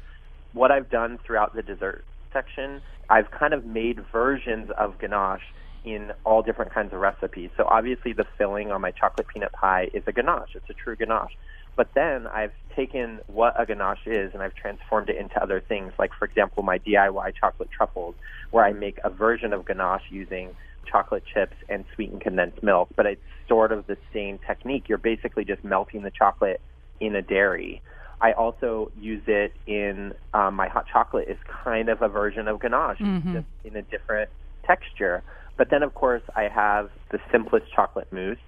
[0.53, 5.43] what I've done throughout the dessert section, I've kind of made versions of ganache
[5.85, 7.51] in all different kinds of recipes.
[7.57, 10.51] So obviously the filling on my chocolate peanut pie is a ganache.
[10.55, 11.33] It's a true ganache.
[11.77, 15.93] But then I've taken what a ganache is and I've transformed it into other things.
[15.99, 18.17] Like, for example, my DIY chocolate truffles,
[18.51, 20.51] where I make a version of ganache using
[20.91, 22.89] chocolate chips and sweetened condensed milk.
[22.97, 24.89] But it's sort of the same technique.
[24.89, 26.61] You're basically just melting the chocolate
[27.01, 27.81] in a dairy.
[28.21, 32.59] I also use it in um, my hot chocolate is kind of a version of
[32.61, 33.33] ganache, Mm-hmm.
[33.35, 34.31] just in a different
[34.65, 35.23] texture.
[35.57, 38.39] But then, of course, I have the simplest chocolate mousse,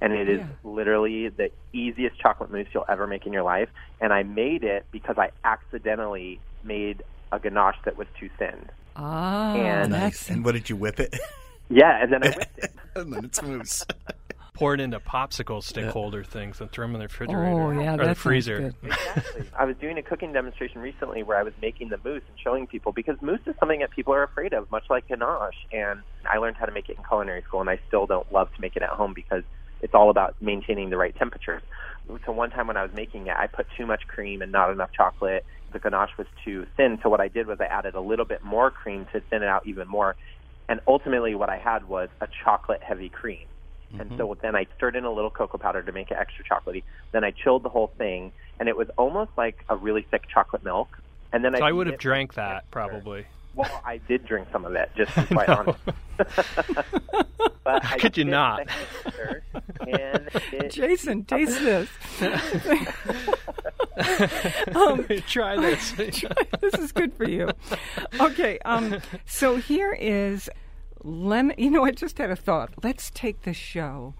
[0.00, 0.46] and it is Yeah.
[0.62, 3.68] literally the easiest chocolate mousse you'll ever make in your life.
[4.00, 8.68] And I made it because I accidentally made a ganache that was too thin.
[8.96, 11.14] Ah, And- that's And what did you whip it?
[11.70, 12.72] Yeah, and then I whipped it.
[12.96, 13.84] and then it's mousse.
[14.54, 17.94] Pour it into popsicle stick holder things and throw them in the refrigerator Oh, yeah,
[17.94, 18.60] or that the freezer.
[18.60, 18.74] good.
[18.84, 19.44] Exactly.
[19.58, 22.68] I was doing a cooking demonstration recently where I was making the mousse and showing
[22.68, 25.56] people because mousse is something that people are afraid of, much like ganache.
[25.72, 28.48] And I learned how to make it in culinary school, and I still don't love
[28.54, 29.42] to make it at home because
[29.82, 31.62] it's all about maintaining the right temperatures.
[32.24, 34.70] So one time when I was making it, I put too much cream and not
[34.70, 35.44] enough chocolate.
[35.72, 38.44] The ganache was too thin, so what I did was I added a little bit
[38.44, 40.14] more cream to thin it out even more.
[40.68, 43.46] And ultimately, what I had was a chocolate heavy cream.
[43.98, 46.82] And so then I stirred in a little cocoa powder to make it extra chocolatey.
[47.12, 50.64] Then I chilled the whole thing, and it was almost like a really thick chocolate
[50.64, 50.98] milk.
[51.32, 52.70] And then So I, I would have drank that Nestler.
[52.70, 53.26] probably.
[53.54, 55.78] Well, I did drink some of it, just to be quite honest.
[56.16, 58.68] but I could you not?
[58.68, 58.72] second
[59.04, 59.40] Nestler,
[59.86, 61.88] And it, Jason, taste this.
[64.74, 65.92] um, Try this.
[65.92, 67.50] this is good for you.
[68.20, 70.50] Okay, um, so here is
[71.04, 71.54] lemon.
[71.58, 72.70] You know, I just had a thought.
[72.82, 74.14] Let's take the show,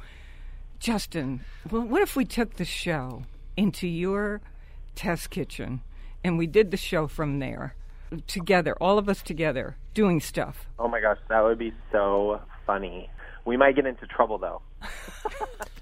[0.78, 1.40] Justin.
[1.70, 3.24] Well, what if we took the show
[3.56, 4.40] into your
[4.94, 5.80] test kitchen
[6.22, 7.74] and we did the show from there
[8.26, 10.66] together, all of us together, doing stuff?
[10.78, 13.08] oh my gosh, that would be so funny.
[13.44, 14.62] We might get into trouble though.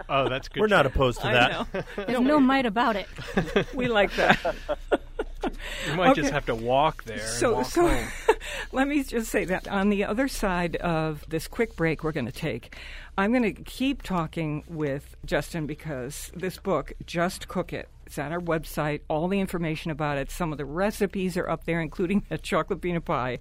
[0.08, 0.60] oh, that's good.
[0.60, 1.74] We're not opposed to I that.
[1.74, 1.82] know.
[2.06, 3.06] There's no might about it.
[3.74, 4.56] We like that.
[5.88, 7.18] You might just have to walk there.
[7.18, 8.04] So, walk so
[8.72, 12.26] let me just say that on the other side of this quick break we're going
[12.26, 12.76] to take,
[13.16, 18.32] I'm going to keep talking with Justin because this book, Just Cook It, it's on
[18.32, 19.00] our website.
[19.08, 22.80] All the information about it, some of the recipes are up there, including that chocolate
[22.80, 23.38] peanut pie.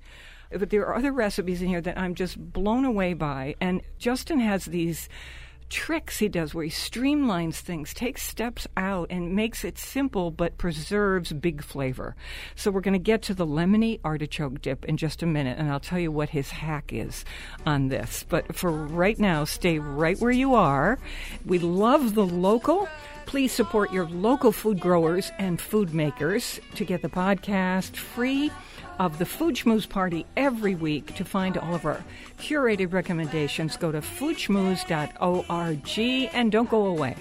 [0.50, 3.56] But there are other recipes in here that I'm just blown away by.
[3.62, 5.08] And Justin has these
[5.72, 10.58] tricks he does where he streamlines things, takes steps out, and makes it simple but
[10.58, 12.16] preserves big flavor.
[12.56, 15.72] So we're going to get to the lemony artichoke dip in just a minute, and
[15.72, 17.24] I'll tell you what his hack is
[17.66, 18.26] on this.
[18.28, 21.00] But for right now, stay right where you are.
[21.46, 22.88] We love the local.
[23.26, 28.52] Please support your local food growers and food makers to get the podcast free
[29.02, 29.60] of the Food
[29.90, 31.16] Party every week.
[31.16, 32.04] To find all of our
[32.38, 37.16] curated recommendations, go to foodschmooze.org and don't go away.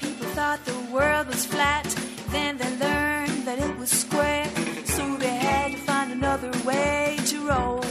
[0.00, 1.84] People thought the world was flat,
[2.30, 4.50] then they learned that it was square.
[4.84, 7.84] So they had to find another way to roll.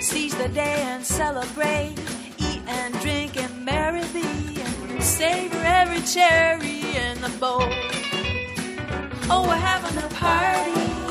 [0.00, 1.96] Seize the day and celebrate.
[2.38, 4.62] Eat and drink and merry be.
[4.62, 7.68] And savor every cherry in the bowl.
[9.30, 11.01] Oh, we're having a party.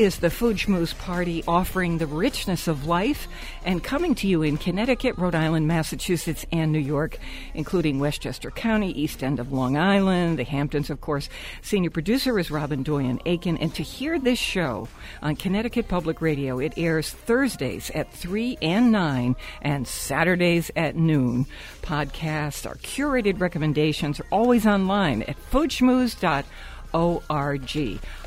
[0.00, 3.28] Is the Food Schmooze Party offering the richness of life
[3.66, 7.18] and coming to you in Connecticut, Rhode Island, Massachusetts, and New York,
[7.52, 11.28] including Westchester County, East End of Long Island, the Hamptons, of course.
[11.60, 13.58] Senior producer is Robyn Doyon Aitken.
[13.58, 14.88] And to hear this show
[15.20, 21.44] on Connecticut Public Radio, it airs Thursdays at 3 and 9 and Saturdays at noon.
[21.82, 26.46] Podcasts, our curated recommendations are always online at foodschmooze.org.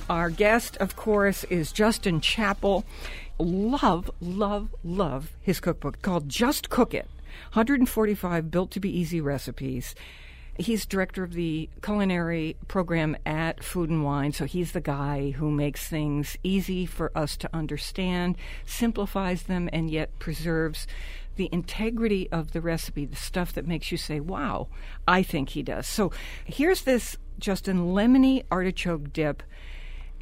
[0.10, 2.84] Our guest, of course, is Justin Chapple.
[3.40, 7.08] Love, love, love his cookbook called Just Cook It
[7.54, 9.96] 145 Built to Be Easy Recipes.
[10.58, 15.50] He's director of the culinary program at Food and Wine, so he's the guy who
[15.50, 20.86] makes things easy for us to understand, simplifies them, and yet preserves
[21.38, 24.68] the integrity of the recipe, the stuff that makes you say, wow,
[25.08, 25.88] I think he does.
[25.88, 26.12] So
[26.46, 29.42] here's this Justin lemony artichoke dip.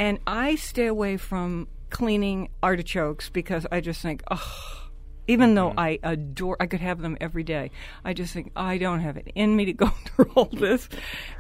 [0.02, 4.90] And I stay away from cleaning artichokes because I just think, oh,
[5.28, 7.70] even though I adore, I could have them every day.
[8.04, 10.90] I just think I don't have it in me to go through all this.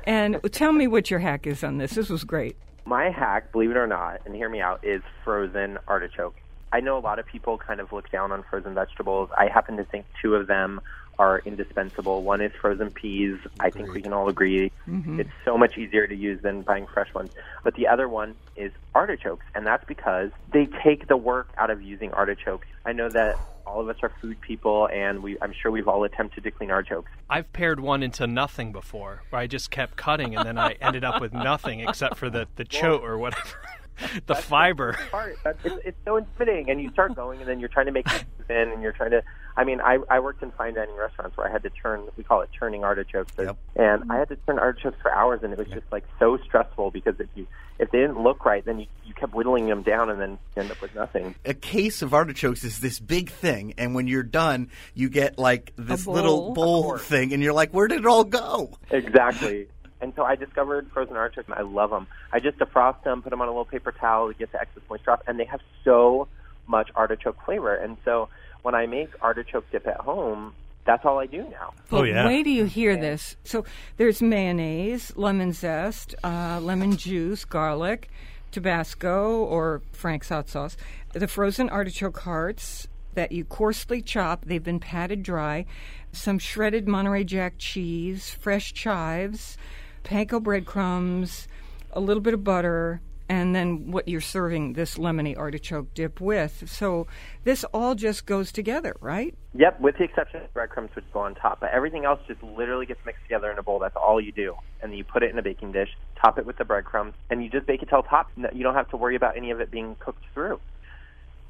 [0.03, 1.95] And tell me what your hack is on this.
[1.95, 2.55] This was great.
[2.86, 6.36] My hack, believe it or not, and hear me out, is frozen artichoke.
[6.72, 9.32] I know a lot of people kind of look down on frozen vegetables.
[9.36, 10.82] I happen to think two of them
[11.22, 12.24] are indispensable.
[12.24, 13.38] One is frozen peas.
[13.59, 15.19] I think we can all agree mm-hmm.
[15.19, 17.32] it's so much easier to use than buying fresh ones.
[17.63, 21.84] But the other one is artichokes, and that's because they take the work out of
[21.84, 22.65] using artichokes.
[22.88, 26.03] I know that all of us are food people, and we, I'm sure we've all
[26.05, 27.11] attempted to clean artichokes.
[27.30, 31.03] I've pared one into nothing before, where I just kept cutting and then I ended
[31.03, 33.61] up with nothing except for the, the choke or whatever.
[34.26, 34.98] the fiber.
[35.12, 35.38] part.
[35.44, 38.08] That's, it's, it's so intimidating, and you start going, and then you're trying to make
[38.08, 39.22] it in, and you're trying to.
[39.56, 42.08] I mean, I I worked in fine dining restaurants where I had to turn.
[42.18, 43.58] We call it turning artichokes, Yep.
[43.76, 46.92] and I had to turn artichokes for hours, and it was just like so stressful
[46.92, 47.46] because if you
[47.80, 50.62] if they didn't look right, then you you kept whittling them down, and then you
[50.64, 51.36] end up with nothing.
[51.46, 55.74] a case of artichokes is this big thing, and when you're done, you get like
[55.76, 56.14] this bowl.
[56.14, 59.68] little bowl thing, and you're like, "Where did it all go?" Exactly.
[60.02, 61.47] And so I discovered frozen artichokes.
[61.47, 62.08] and I love them.
[62.34, 64.84] I just defrost them, put them on a little paper towel to get the excess
[64.89, 66.28] moisture off, and they have so
[66.68, 67.76] much artichoke flavor.
[67.76, 68.30] And so
[68.64, 70.54] when I make artichoke dip at home,
[70.86, 71.74] that's all I do now.
[71.91, 72.26] Oh, yeah.
[72.26, 73.36] Wait till you hear this.
[73.43, 73.64] So
[73.97, 78.10] there's mayonnaise, lemon zest, uh, lemon juice, garlic,
[78.52, 80.76] Tabasco or Frank's hot sauce,
[81.14, 84.45] the frozen artichoke hearts that you coarsely chop.
[84.45, 85.66] They've been patted dry.
[86.12, 89.58] Some shredded Monterey Jack cheese, fresh chives,
[90.04, 91.47] panko breadcrumbs,
[91.91, 96.66] a little bit of butter, and then what you're serving this lemony artichoke dip with.
[96.68, 97.08] So
[97.45, 99.34] this all just goes together, right?
[99.54, 101.62] Yep, with the exception of breadcrumbs, which go on top.
[101.62, 103.80] But everything else just literally gets mixed together in a bowl.
[103.80, 104.56] That's all you do.
[104.82, 105.89] And then you put it in a baking dish,
[106.22, 108.30] top it with the breadcrumbs, and you just bake it till top.
[108.36, 110.60] You don't have to worry about any of it being cooked through.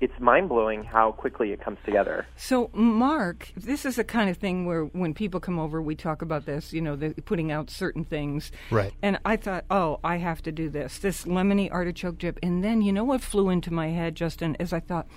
[0.02, 2.26] It's mind blowing how quickly it comes together.
[2.36, 6.24] So, Mark, this is the kind of thing where when people come over, we talk
[6.24, 8.52] about this, you know, the, putting out certain things.
[8.72, 8.91] Right.
[9.04, 12.39] And I thought, oh, I have to do this, this lemony artichoke dip.
[12.41, 15.08] And then, you know what flew into my head, Justin, is I thought,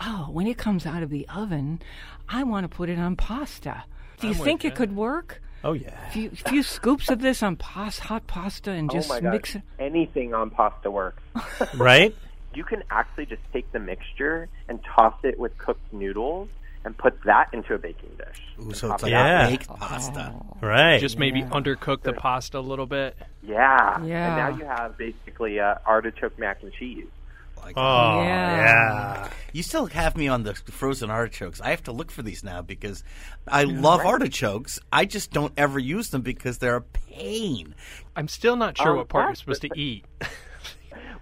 [0.00, 1.82] oh, when it comes out of the oven,
[2.28, 3.82] I want to put it on pasta.
[4.20, 4.68] Do you I'm think ya.
[4.68, 5.42] it could work?
[5.64, 6.06] Oh yeah.
[6.06, 9.30] A few, few scoops of this on pas- hot pasta and oh just oh my
[9.30, 9.82] mix gosh, it.
[9.82, 11.22] anything on pasta works.
[11.76, 12.14] Right?
[12.54, 16.48] You can actually just take the mixture and toss it with cooked noodles
[16.84, 18.42] and put that into a baking dish.
[18.60, 19.10] Ooh, so it's like.
[19.10, 19.48] Yeah.
[19.48, 20.34] baked pasta.
[20.60, 21.00] Right.
[21.00, 23.16] Just maybe undercook the pasta a little bit.
[23.42, 24.02] Yeah.
[24.04, 24.26] Yeah.
[24.28, 27.06] And now you have basically uh, artichoke mac and cheese.
[27.62, 28.56] I got Oh, Yeah.
[28.56, 29.30] yeah.
[29.54, 31.62] You still have me on the frozen artichokes.
[31.62, 33.02] I have to look for these now because
[33.48, 34.78] I love artichokes.
[34.92, 37.74] I just don't ever use them because they're a pain.
[38.14, 40.04] I'm still not sure Um, what part you're supposed to eat.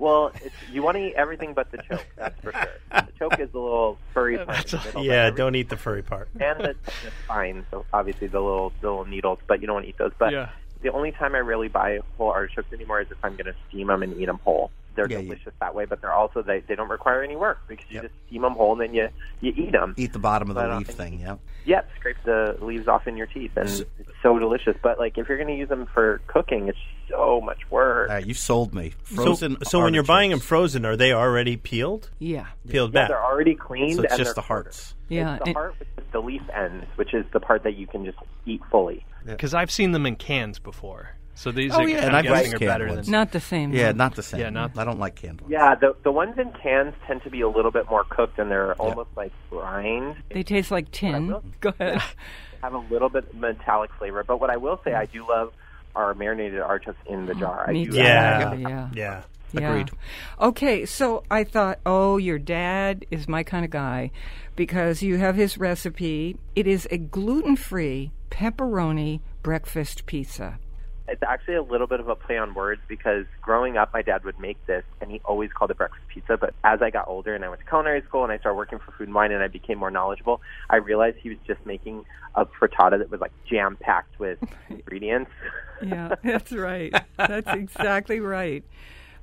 [0.03, 2.05] Well, it's, you want to eat everything but the choke.
[2.17, 2.67] That's for sure.
[2.91, 4.73] The choke is the little furry part.
[4.73, 6.29] in the middle, Yeah, don't eat the furry part.
[6.41, 7.65] and the, the spine.
[7.71, 10.11] So obviously the little the little needles, but you don't want to eat those.
[10.19, 10.49] But Yeah.
[10.83, 13.87] the only time I really buy whole artichokes anymore is if I'm going to steam
[13.87, 14.73] them and eat them whole.
[14.95, 17.59] They're Yeah, you- delicious that way, but they're also they, they don't require any work
[17.69, 18.03] because you Yep.
[18.05, 19.09] just steam them whole and then you
[19.41, 19.95] you eat them.
[19.97, 21.37] Eat the bottom of the But, uh, leaf thing, yeah.
[21.65, 23.85] Yeah, scrape the leaves off in your teeth, and it's
[24.23, 24.77] so delicious.
[24.83, 26.79] But like if you're going to use them for cooking, it's
[27.09, 28.09] so much work.
[28.11, 28.95] All right, you sold me.
[29.05, 29.57] So, Frozen.
[29.65, 32.11] so when you're buying them frozen, are they already peeled?
[32.19, 32.47] Yeah.
[32.69, 33.09] Peeled Yeah, back.
[33.09, 33.95] they're already cleaned.
[33.97, 34.95] so it's and just the hearts.
[35.09, 35.35] Yeah.
[35.37, 38.05] It's the and- heart with the leaf ends, which is the part that you can
[38.05, 39.05] just eat fully.
[39.25, 41.11] Because I've seen them in cans before.
[41.35, 42.07] So these Oh, are, yeah.
[42.07, 43.07] And I've guessing used are canned better ones.
[43.07, 43.13] than.
[43.13, 43.73] not the same.
[43.73, 43.97] Yeah, though.
[43.99, 44.41] not the same.
[44.41, 45.51] Yeah, not- I don't like canned ones.
[45.53, 48.51] Yeah, the the ones in cans tend to be a little bit more cooked, and
[48.51, 50.17] they're almost like rind.
[50.31, 51.29] They taste like tin.
[51.29, 51.45] will.
[51.61, 52.03] Go ahead.
[52.63, 54.23] have a little bit of metallic flavor.
[54.25, 55.53] But what I will say, I do love
[55.97, 57.67] our marinated artichokes in the jar.
[57.69, 57.97] I Me do.
[57.97, 58.55] Yeah.
[58.55, 58.89] Yeah.
[58.95, 59.23] Yeah.
[59.53, 59.69] Yeah.
[59.69, 59.91] Agreed.
[60.41, 64.11] Okay, so I thought, oh, your dad is my kind of guy
[64.57, 66.39] because you have his recipe.
[66.57, 70.59] It is a gluten free pepperoni breakfast pizza.
[71.09, 74.25] It's actually a little bit of a play on words because growing up, my dad
[74.25, 76.37] would make this, and he always called it breakfast pizza.
[76.37, 78.79] But as I got older and I went to culinary school and I started working
[78.79, 80.41] for Food and Wine and I became more knowledgeable,
[80.71, 84.39] I realized he was just making a frittata that was like jam packed with
[84.71, 85.31] ingredients.
[85.85, 86.95] Yeah, that's right.
[87.17, 88.65] That's exactly right.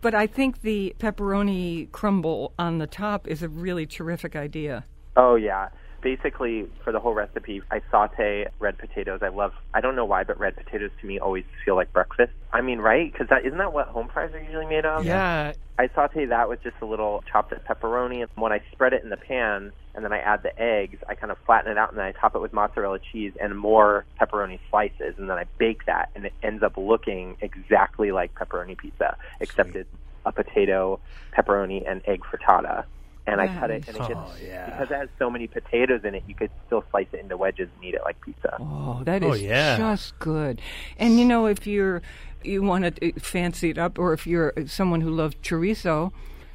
[0.01, 4.86] But I think the pepperoni crumble on the top is a really terrific idea.
[5.17, 5.69] Oh yeah.
[6.01, 9.19] Basically, for the whole recipe, I saute red potatoes.
[9.21, 9.53] I love.
[9.73, 12.31] I don't know why, but red potatoes to me always feel like breakfast.
[12.53, 13.11] I mean, right?
[13.11, 15.05] Because that isn't that what home fries are usually made of?
[15.05, 18.93] Yeah, I saute that with just a little chopped up pepperoni, and when I spread
[18.93, 21.77] it in the pan, and then I add the eggs, I kind of flatten it
[21.77, 25.37] out, and then I top it with mozzarella cheese and more pepperoni slices, and then
[25.37, 29.89] I bake that, and it ends up looking exactly like pepperoni pizza, except it's
[30.25, 30.99] a potato,
[31.37, 32.83] pepperoni, and egg frittata.
[33.32, 34.65] And I cut it, and it gets Oh, yeah.
[34.65, 37.69] because it has so many potatoes in it, you could still slice it into wedges
[37.75, 38.57] and eat it like pizza.
[38.59, 39.77] Oh, that oh, is Oh, yeah.
[39.77, 40.61] just good.
[40.97, 42.01] And you know, if you're
[42.43, 46.11] you want to uh, fancy it up, or if you're uh, someone who loves chorizo,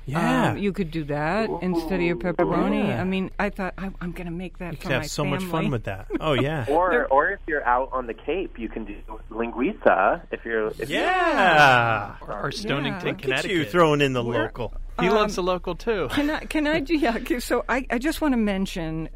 [0.07, 0.51] Yeah.
[0.51, 2.89] um, you could do that instead of your pepperoni.
[2.89, 3.01] Yeah.
[3.01, 5.07] I mean, I thought I, I'm going to make that You for could my have
[5.11, 6.09] so much fun with that.
[6.21, 6.67] Oh yeah.
[6.69, 8.97] Or, or if you're out on the Cape, you can do
[9.31, 10.23] linguiça.
[10.31, 12.17] If you're, if yeah.
[12.21, 13.13] or, or Stonington, Yeah.
[13.13, 13.51] Look at Connecticut.
[13.57, 14.75] you throwing in the Where- local.
[15.01, 16.09] he Um, loves the local too.
[16.13, 16.41] Can I?
[16.41, 16.95] Can I do?
[16.97, 17.19] Yeah.
[17.39, 19.09] So I, I just want to mention.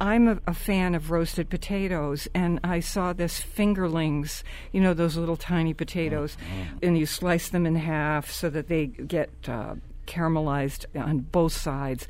[0.00, 5.16] I'm a, a fan of roasted potatoes, and I saw this fingerlings, you know, those
[5.16, 6.36] little tiny potatoes,
[6.80, 9.74] and you slice them in half so that they get uh,
[10.08, 12.08] caramelized on both sides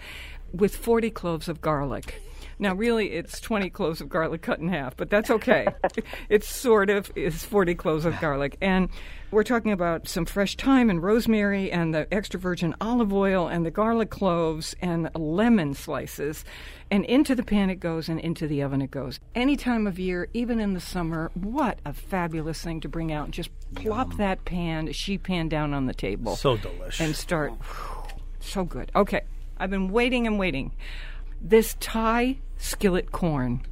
[0.52, 2.22] with 40 cloves of garlic.
[2.58, 5.68] Now, really, it's 20 cloves of garlic cut in half, but that's okay.
[6.28, 8.56] it's sort of is 40 cloves of garlic.
[8.60, 8.88] And
[9.30, 13.64] we're talking about some fresh thyme and rosemary and the extra virgin olive oil and
[13.64, 16.44] the garlic cloves and lemon slices.
[16.90, 19.20] And into the pan it goes and into the oven it goes.
[19.34, 23.30] Any time of year, even in the summer, what a fabulous thing to bring out
[23.30, 27.00] just plop that pan, sheet pan down on the table So delicious.
[27.00, 27.52] and start.
[28.40, 28.90] So good.
[28.96, 29.20] Okay,
[29.58, 30.72] I've been waiting and waiting.
[31.40, 33.62] This Thai skillet corn.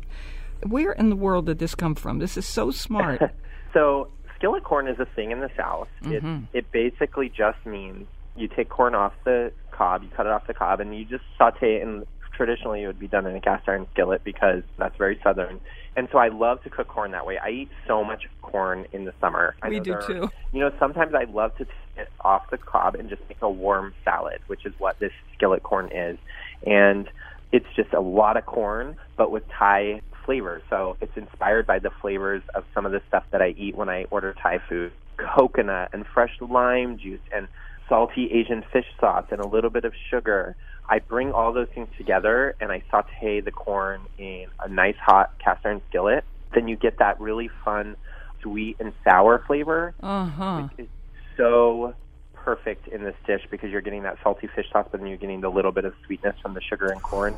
[0.66, 2.18] Where in the world did this come from?
[2.18, 3.20] This is so smart.
[3.72, 5.88] So skillet corn is a thing in the South.
[6.02, 6.44] Mm-hmm.
[6.54, 10.46] It it basically just means you take corn off the cob, you cut it off
[10.46, 11.82] the cob, and you just saute it.
[11.82, 15.60] And traditionally, it would be done in a cast iron skillet because that's very southern.
[15.94, 17.36] And so I love to cook corn that way.
[17.36, 19.56] I eat so much corn in the summer.
[19.62, 20.30] I We do are- too.
[20.54, 23.50] You know, sometimes I love to take it off the cob and just make a
[23.50, 26.16] warm salad, which is what this skillet corn is.
[26.66, 27.10] And
[27.57, 30.62] it's just a lot of corn, but with Thai flavors.
[30.68, 33.88] So it's inspired by the flavors of some of the stuff that I eat when
[33.88, 37.48] I order Thai food coconut and fresh lime juice and
[37.88, 40.54] salty Asian fish sauce and a little bit of sugar.
[40.90, 45.30] I bring all those things together and I saute the corn in a nice hot
[45.42, 46.24] cast iron skillet.
[46.54, 47.96] Then you get that really fun
[48.42, 50.68] sweet and sour flavor Uh huh.
[50.76, 50.88] is
[51.38, 51.94] so
[52.51, 55.40] perfect in this dish because you're getting that salty fish sauce, but then you're getting
[55.40, 57.34] the little bit of sweetness from the sugar and corn.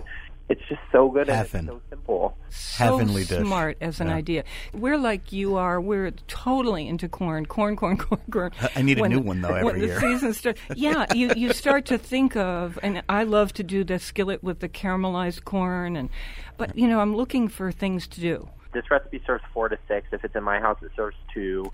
[0.50, 1.60] It's just so good and Heaven.
[1.68, 2.36] it's so simple.
[2.50, 3.38] So Heavenly dish.
[3.46, 4.14] smart as an Yeah.
[4.16, 4.44] idea.
[4.74, 5.80] We're like you are.
[5.80, 8.52] We're totally into corn, corn, corn, corn, corn.
[8.76, 10.00] I need a When new one, though, when every the year.
[10.00, 10.60] season starts.
[10.76, 14.60] Yeah, you you start to think of, and I love to do the skillet with
[14.60, 16.10] the caramelized corn, and
[16.58, 18.48] but you know I'm looking for things to do.
[18.72, 20.06] This recipe serves four to six.
[20.12, 21.70] If it's in my house, it serves two.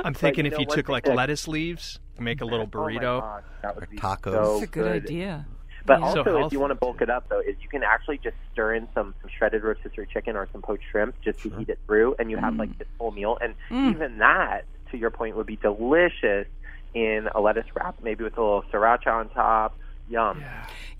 [0.04, 2.70] I'm thinking you if you one took like that- lettuce leaves make a little Oh
[2.70, 3.20] burrito.
[3.22, 4.24] gosh, that would be tacos.
[4.34, 5.46] so That's a good idea.
[5.86, 6.06] But Yeah.
[6.08, 8.36] also, So if you want to bulk it up, though, is you can actually just
[8.52, 11.80] stir in some, some shredded rotisserie chicken or some poached shrimp just to heat it
[11.86, 12.60] through, and you have Mm.
[12.60, 13.38] like this whole meal.
[13.40, 16.48] And even that, to your point, would be delicious
[16.94, 19.78] in a lettuce wrap, maybe with a little sriracha on top.
[20.10, 20.44] Yum.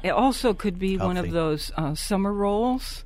[0.04, 3.04] It also could be one of those uh, summer rolls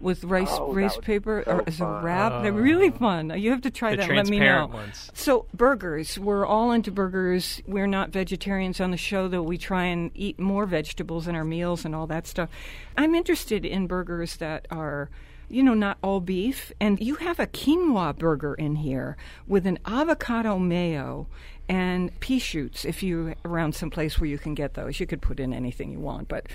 [0.00, 2.04] with rice Oh, rice paper so or as a fun.
[2.04, 2.42] wrap.
[2.42, 2.98] They're really oh.
[2.98, 3.30] fun.
[3.38, 3.96] You have to try Oh.
[3.96, 4.10] The that.
[4.14, 4.66] Let me know.
[4.66, 5.10] ones.
[5.14, 7.62] So burgers, we're all into burgers.
[7.66, 9.42] We're not vegetarians on the show, though.
[9.42, 12.48] We try and eat more vegetables in our meals and all that stuff.
[12.96, 15.08] I'm interested in burgers that are.
[15.48, 16.72] You know, not all beef.
[16.80, 21.26] And you have a quinoa burger in here with an avocado mayo
[21.68, 24.98] and pea shoots if you're around someplace where you can get those.
[24.98, 26.28] You could put in anything you want.
[26.28, 26.46] But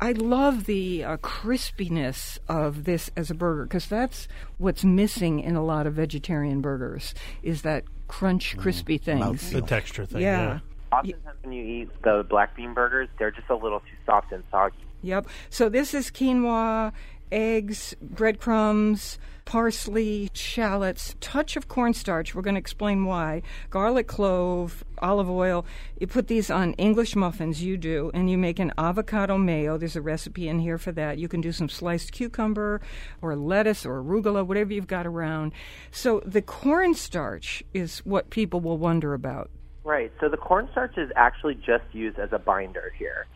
[0.00, 4.28] I love the uh, crispiness of this as a burger because that's
[4.58, 9.50] what's missing in a lot of vegetarian burgers is that crunch, crispy things.
[9.50, 10.22] The texture thing.
[10.22, 10.40] Yeah.
[10.40, 10.58] yeah.
[10.92, 14.42] Oftentimes, when you eat the black bean burgers, they're just a little too soft and
[14.50, 14.76] soggy.
[15.02, 15.28] Yep.
[15.48, 16.92] So this is quinoa,
[17.32, 19.18] eggs, breadcrumbs,
[19.50, 22.34] parsley, shallots, touch of cornstarch.
[22.34, 23.42] We're going to explain why.
[23.68, 25.66] Garlic clove, olive oil.
[25.98, 29.76] You put these on English muffins, you do, and you make an avocado mayo.
[29.76, 31.18] There's a recipe in here for that.
[31.18, 32.80] You can do some sliced cucumber
[33.20, 35.52] or lettuce or arugula, whatever you've got around.
[35.90, 39.50] So the cornstarch is what people will wonder about.
[39.82, 40.12] Right.
[40.20, 43.26] So the cornstarch is actually just used as a binder here.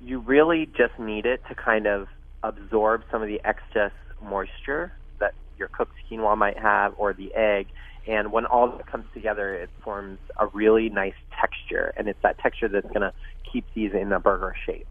[0.00, 2.08] You really just need it to kind of
[2.42, 7.66] absorb some of the excess moisture that your cooked quinoa might have or the egg.
[8.06, 11.92] And when all that comes together, it forms a really nice texture.
[11.96, 13.12] And it's that texture that's going to
[13.52, 14.86] keep these in a burger shape.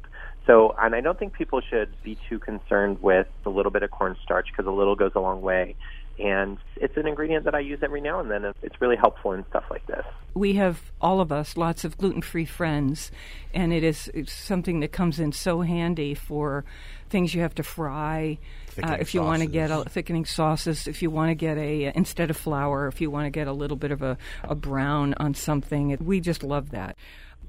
[0.46, 3.92] So, and I don't think people should be too concerned with a little bit of
[3.92, 5.76] cornstarch because a little goes a long way.
[6.20, 8.46] And it's an ingredient that I use every now and then.
[8.62, 10.06] It's really helpful in stuff like this.
[10.34, 13.12] we have all of us lots of gluten-free friends
[13.54, 16.64] and it is it's something that comes in so handy for
[17.10, 20.88] things you have to fry uh, Thickening if you want to get a thickening sauces
[20.88, 23.54] if you want to get a instead of flour if you want to get a
[23.54, 26.96] little bit of a, a brown on something we just love that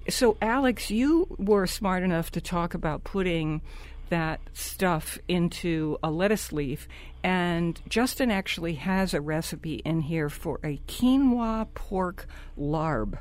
[0.08, 3.60] so alex you were smart enough to talk about putting
[4.10, 6.86] that stuff into a lettuce leaf.
[7.22, 12.26] And Justin actually has a recipe in here for a quinoa pork
[12.58, 13.18] larb.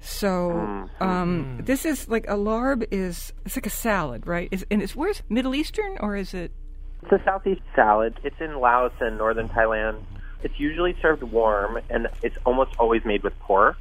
[0.00, 4.48] So um, this is like a larb is it's like a salad, right?
[4.50, 6.52] Is, and it's where's Middle Eastern or is it?
[7.02, 8.18] It's a Southeast salad.
[8.22, 10.02] It's in Laos and northern Thailand.
[10.42, 13.78] It's usually served warm, and it's almost always made with pork.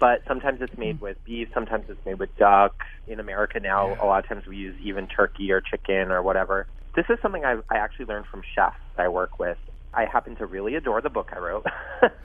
[0.00, 1.48] But sometimes it's made with beef.
[1.52, 2.74] Sometimes it's made with duck.
[3.06, 6.66] In America now, a lot of times we use even turkey or chicken or whatever.
[6.94, 9.58] This is something I, I actually learned from chefs I work with.
[9.92, 11.66] I happen to really adore the book I wrote.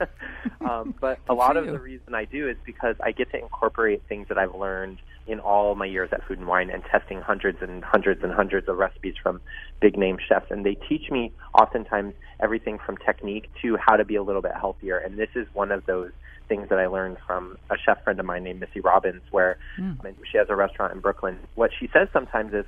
[0.60, 4.02] um, but a lot of the reason I do is because I get to incorporate
[4.08, 7.58] things that I've learned in all my years at Food and Wine and testing hundreds
[7.62, 9.40] and hundreds and hundreds of recipes from
[9.80, 10.50] big name chefs.
[10.50, 14.52] And they teach me oftentimes everything from technique to how to be a little bit
[14.58, 14.98] healthier.
[14.98, 16.10] And this is one of those
[16.48, 19.56] things that I learned from a chef friend of mine named Missy Robbins, where
[20.00, 21.38] I mean, she has a restaurant in Brooklyn.
[21.54, 22.64] What she says sometimes is,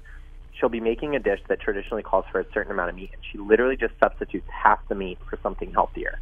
[0.62, 3.20] she'll be making a dish that traditionally calls for a certain amount of meat, and
[3.32, 6.20] she literally just substitutes half the meat for something healthier.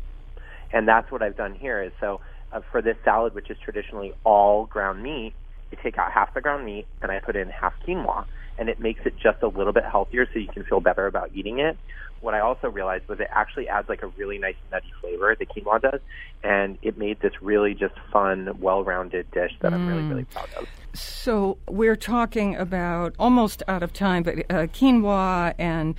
[0.73, 1.83] And that's what I've done here.
[1.83, 5.35] Is so uh, for this salad, which is traditionally all ground meat,
[5.71, 8.25] I take out half the ground meat and I put in half quinoa,
[8.59, 11.31] and it makes it just a little bit healthier, so you can feel better about
[11.35, 11.77] eating it.
[12.21, 15.35] What I also realized was it actually adds like a really nice nutty flavor.
[15.39, 16.01] The quinoa does,
[16.43, 20.69] and it made this really just fun, well-rounded dish that I'm really, really proud of.
[20.93, 25.95] So we're talking about almost out of time, but uh, quinoa and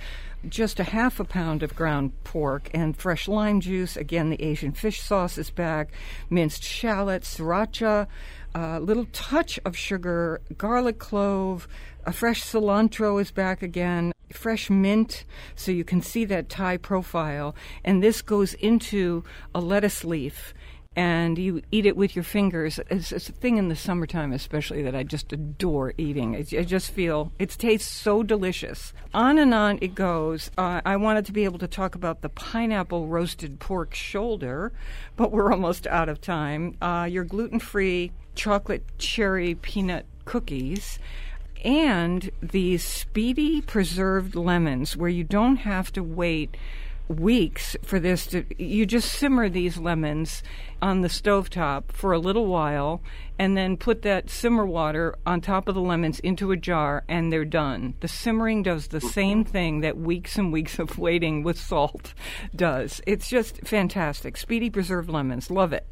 [0.48, 3.96] just a half a pound of ground pork and fresh lime juice.
[3.96, 5.92] Again, the Asian fish sauce is back.
[6.30, 8.06] Minced shallots, sriracha,
[8.54, 11.68] a little touch of sugar, garlic clove,
[12.04, 14.12] a fresh cilantro is back again.
[14.32, 15.24] Fresh mint,
[15.54, 17.54] so you can see that Thai profile.
[17.84, 19.24] And this goes into
[19.54, 20.54] a lettuce leaf
[20.94, 22.78] and you eat it with your fingers.
[22.90, 26.36] It's, it's a thing in the summertime, especially, that I just adore eating.
[26.36, 28.92] I, just feel it tastes so delicious.
[29.14, 30.50] On and on it goes.
[30.58, 34.72] Uh, I wanted to be able to talk about the pineapple roasted pork shoulder,
[35.16, 36.76] but we're almost out of time.
[36.82, 40.98] Uh, your gluten free chocolate cherry peanut cookies
[41.64, 46.56] and these speedy preserved lemons where you don't have to wait
[47.08, 50.42] weeks for this to you just simmer these lemons
[50.80, 53.00] on the stovetop for a little while
[53.38, 57.32] and then put that simmer water on top of the lemons into a jar and
[57.32, 61.58] they're done the simmering does the same thing that weeks and weeks of waiting with
[61.58, 62.14] salt
[62.54, 65.86] does it's just fantastic speedy preserved lemons love it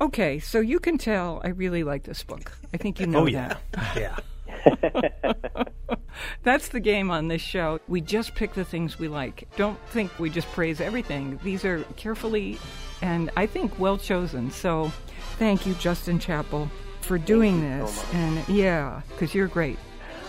[0.00, 2.52] Okay, so you can tell I really like this book.
[2.72, 3.96] I think you know oh yeah, that.
[3.96, 4.16] yeah.
[6.42, 7.80] That's the game on this show.
[7.88, 9.48] We just pick the things we like.
[9.56, 11.38] Don't think we just praise everything.
[11.42, 12.58] These are carefully
[13.02, 14.50] and I think well chosen.
[14.50, 14.92] So
[15.38, 16.68] thank you, Justin Chapple,
[17.00, 18.14] for doing you so this.
[18.14, 19.78] and yeah, because you're great.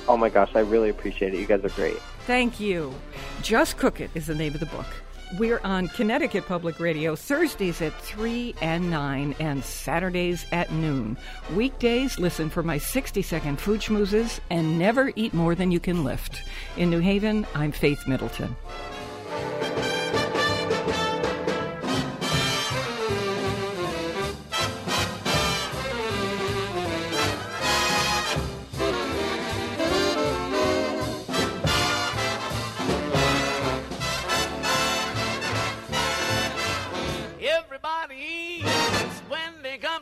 [0.08, 1.40] Oh my gosh, I really appreciate it.
[1.40, 1.98] You guys are great.
[2.26, 2.94] Thank you.
[3.42, 4.88] Just Cook It is the name of the book.
[5.38, 11.18] We're on Connecticut Public Radio Thursdays at 3 and 9 and Saturdays at noon.
[11.54, 16.04] Weekdays, listen for my 60 second food schmoozes and never eat more than you can
[16.04, 16.42] lift.
[16.78, 18.56] In New Haven, I'm Faith Middleton.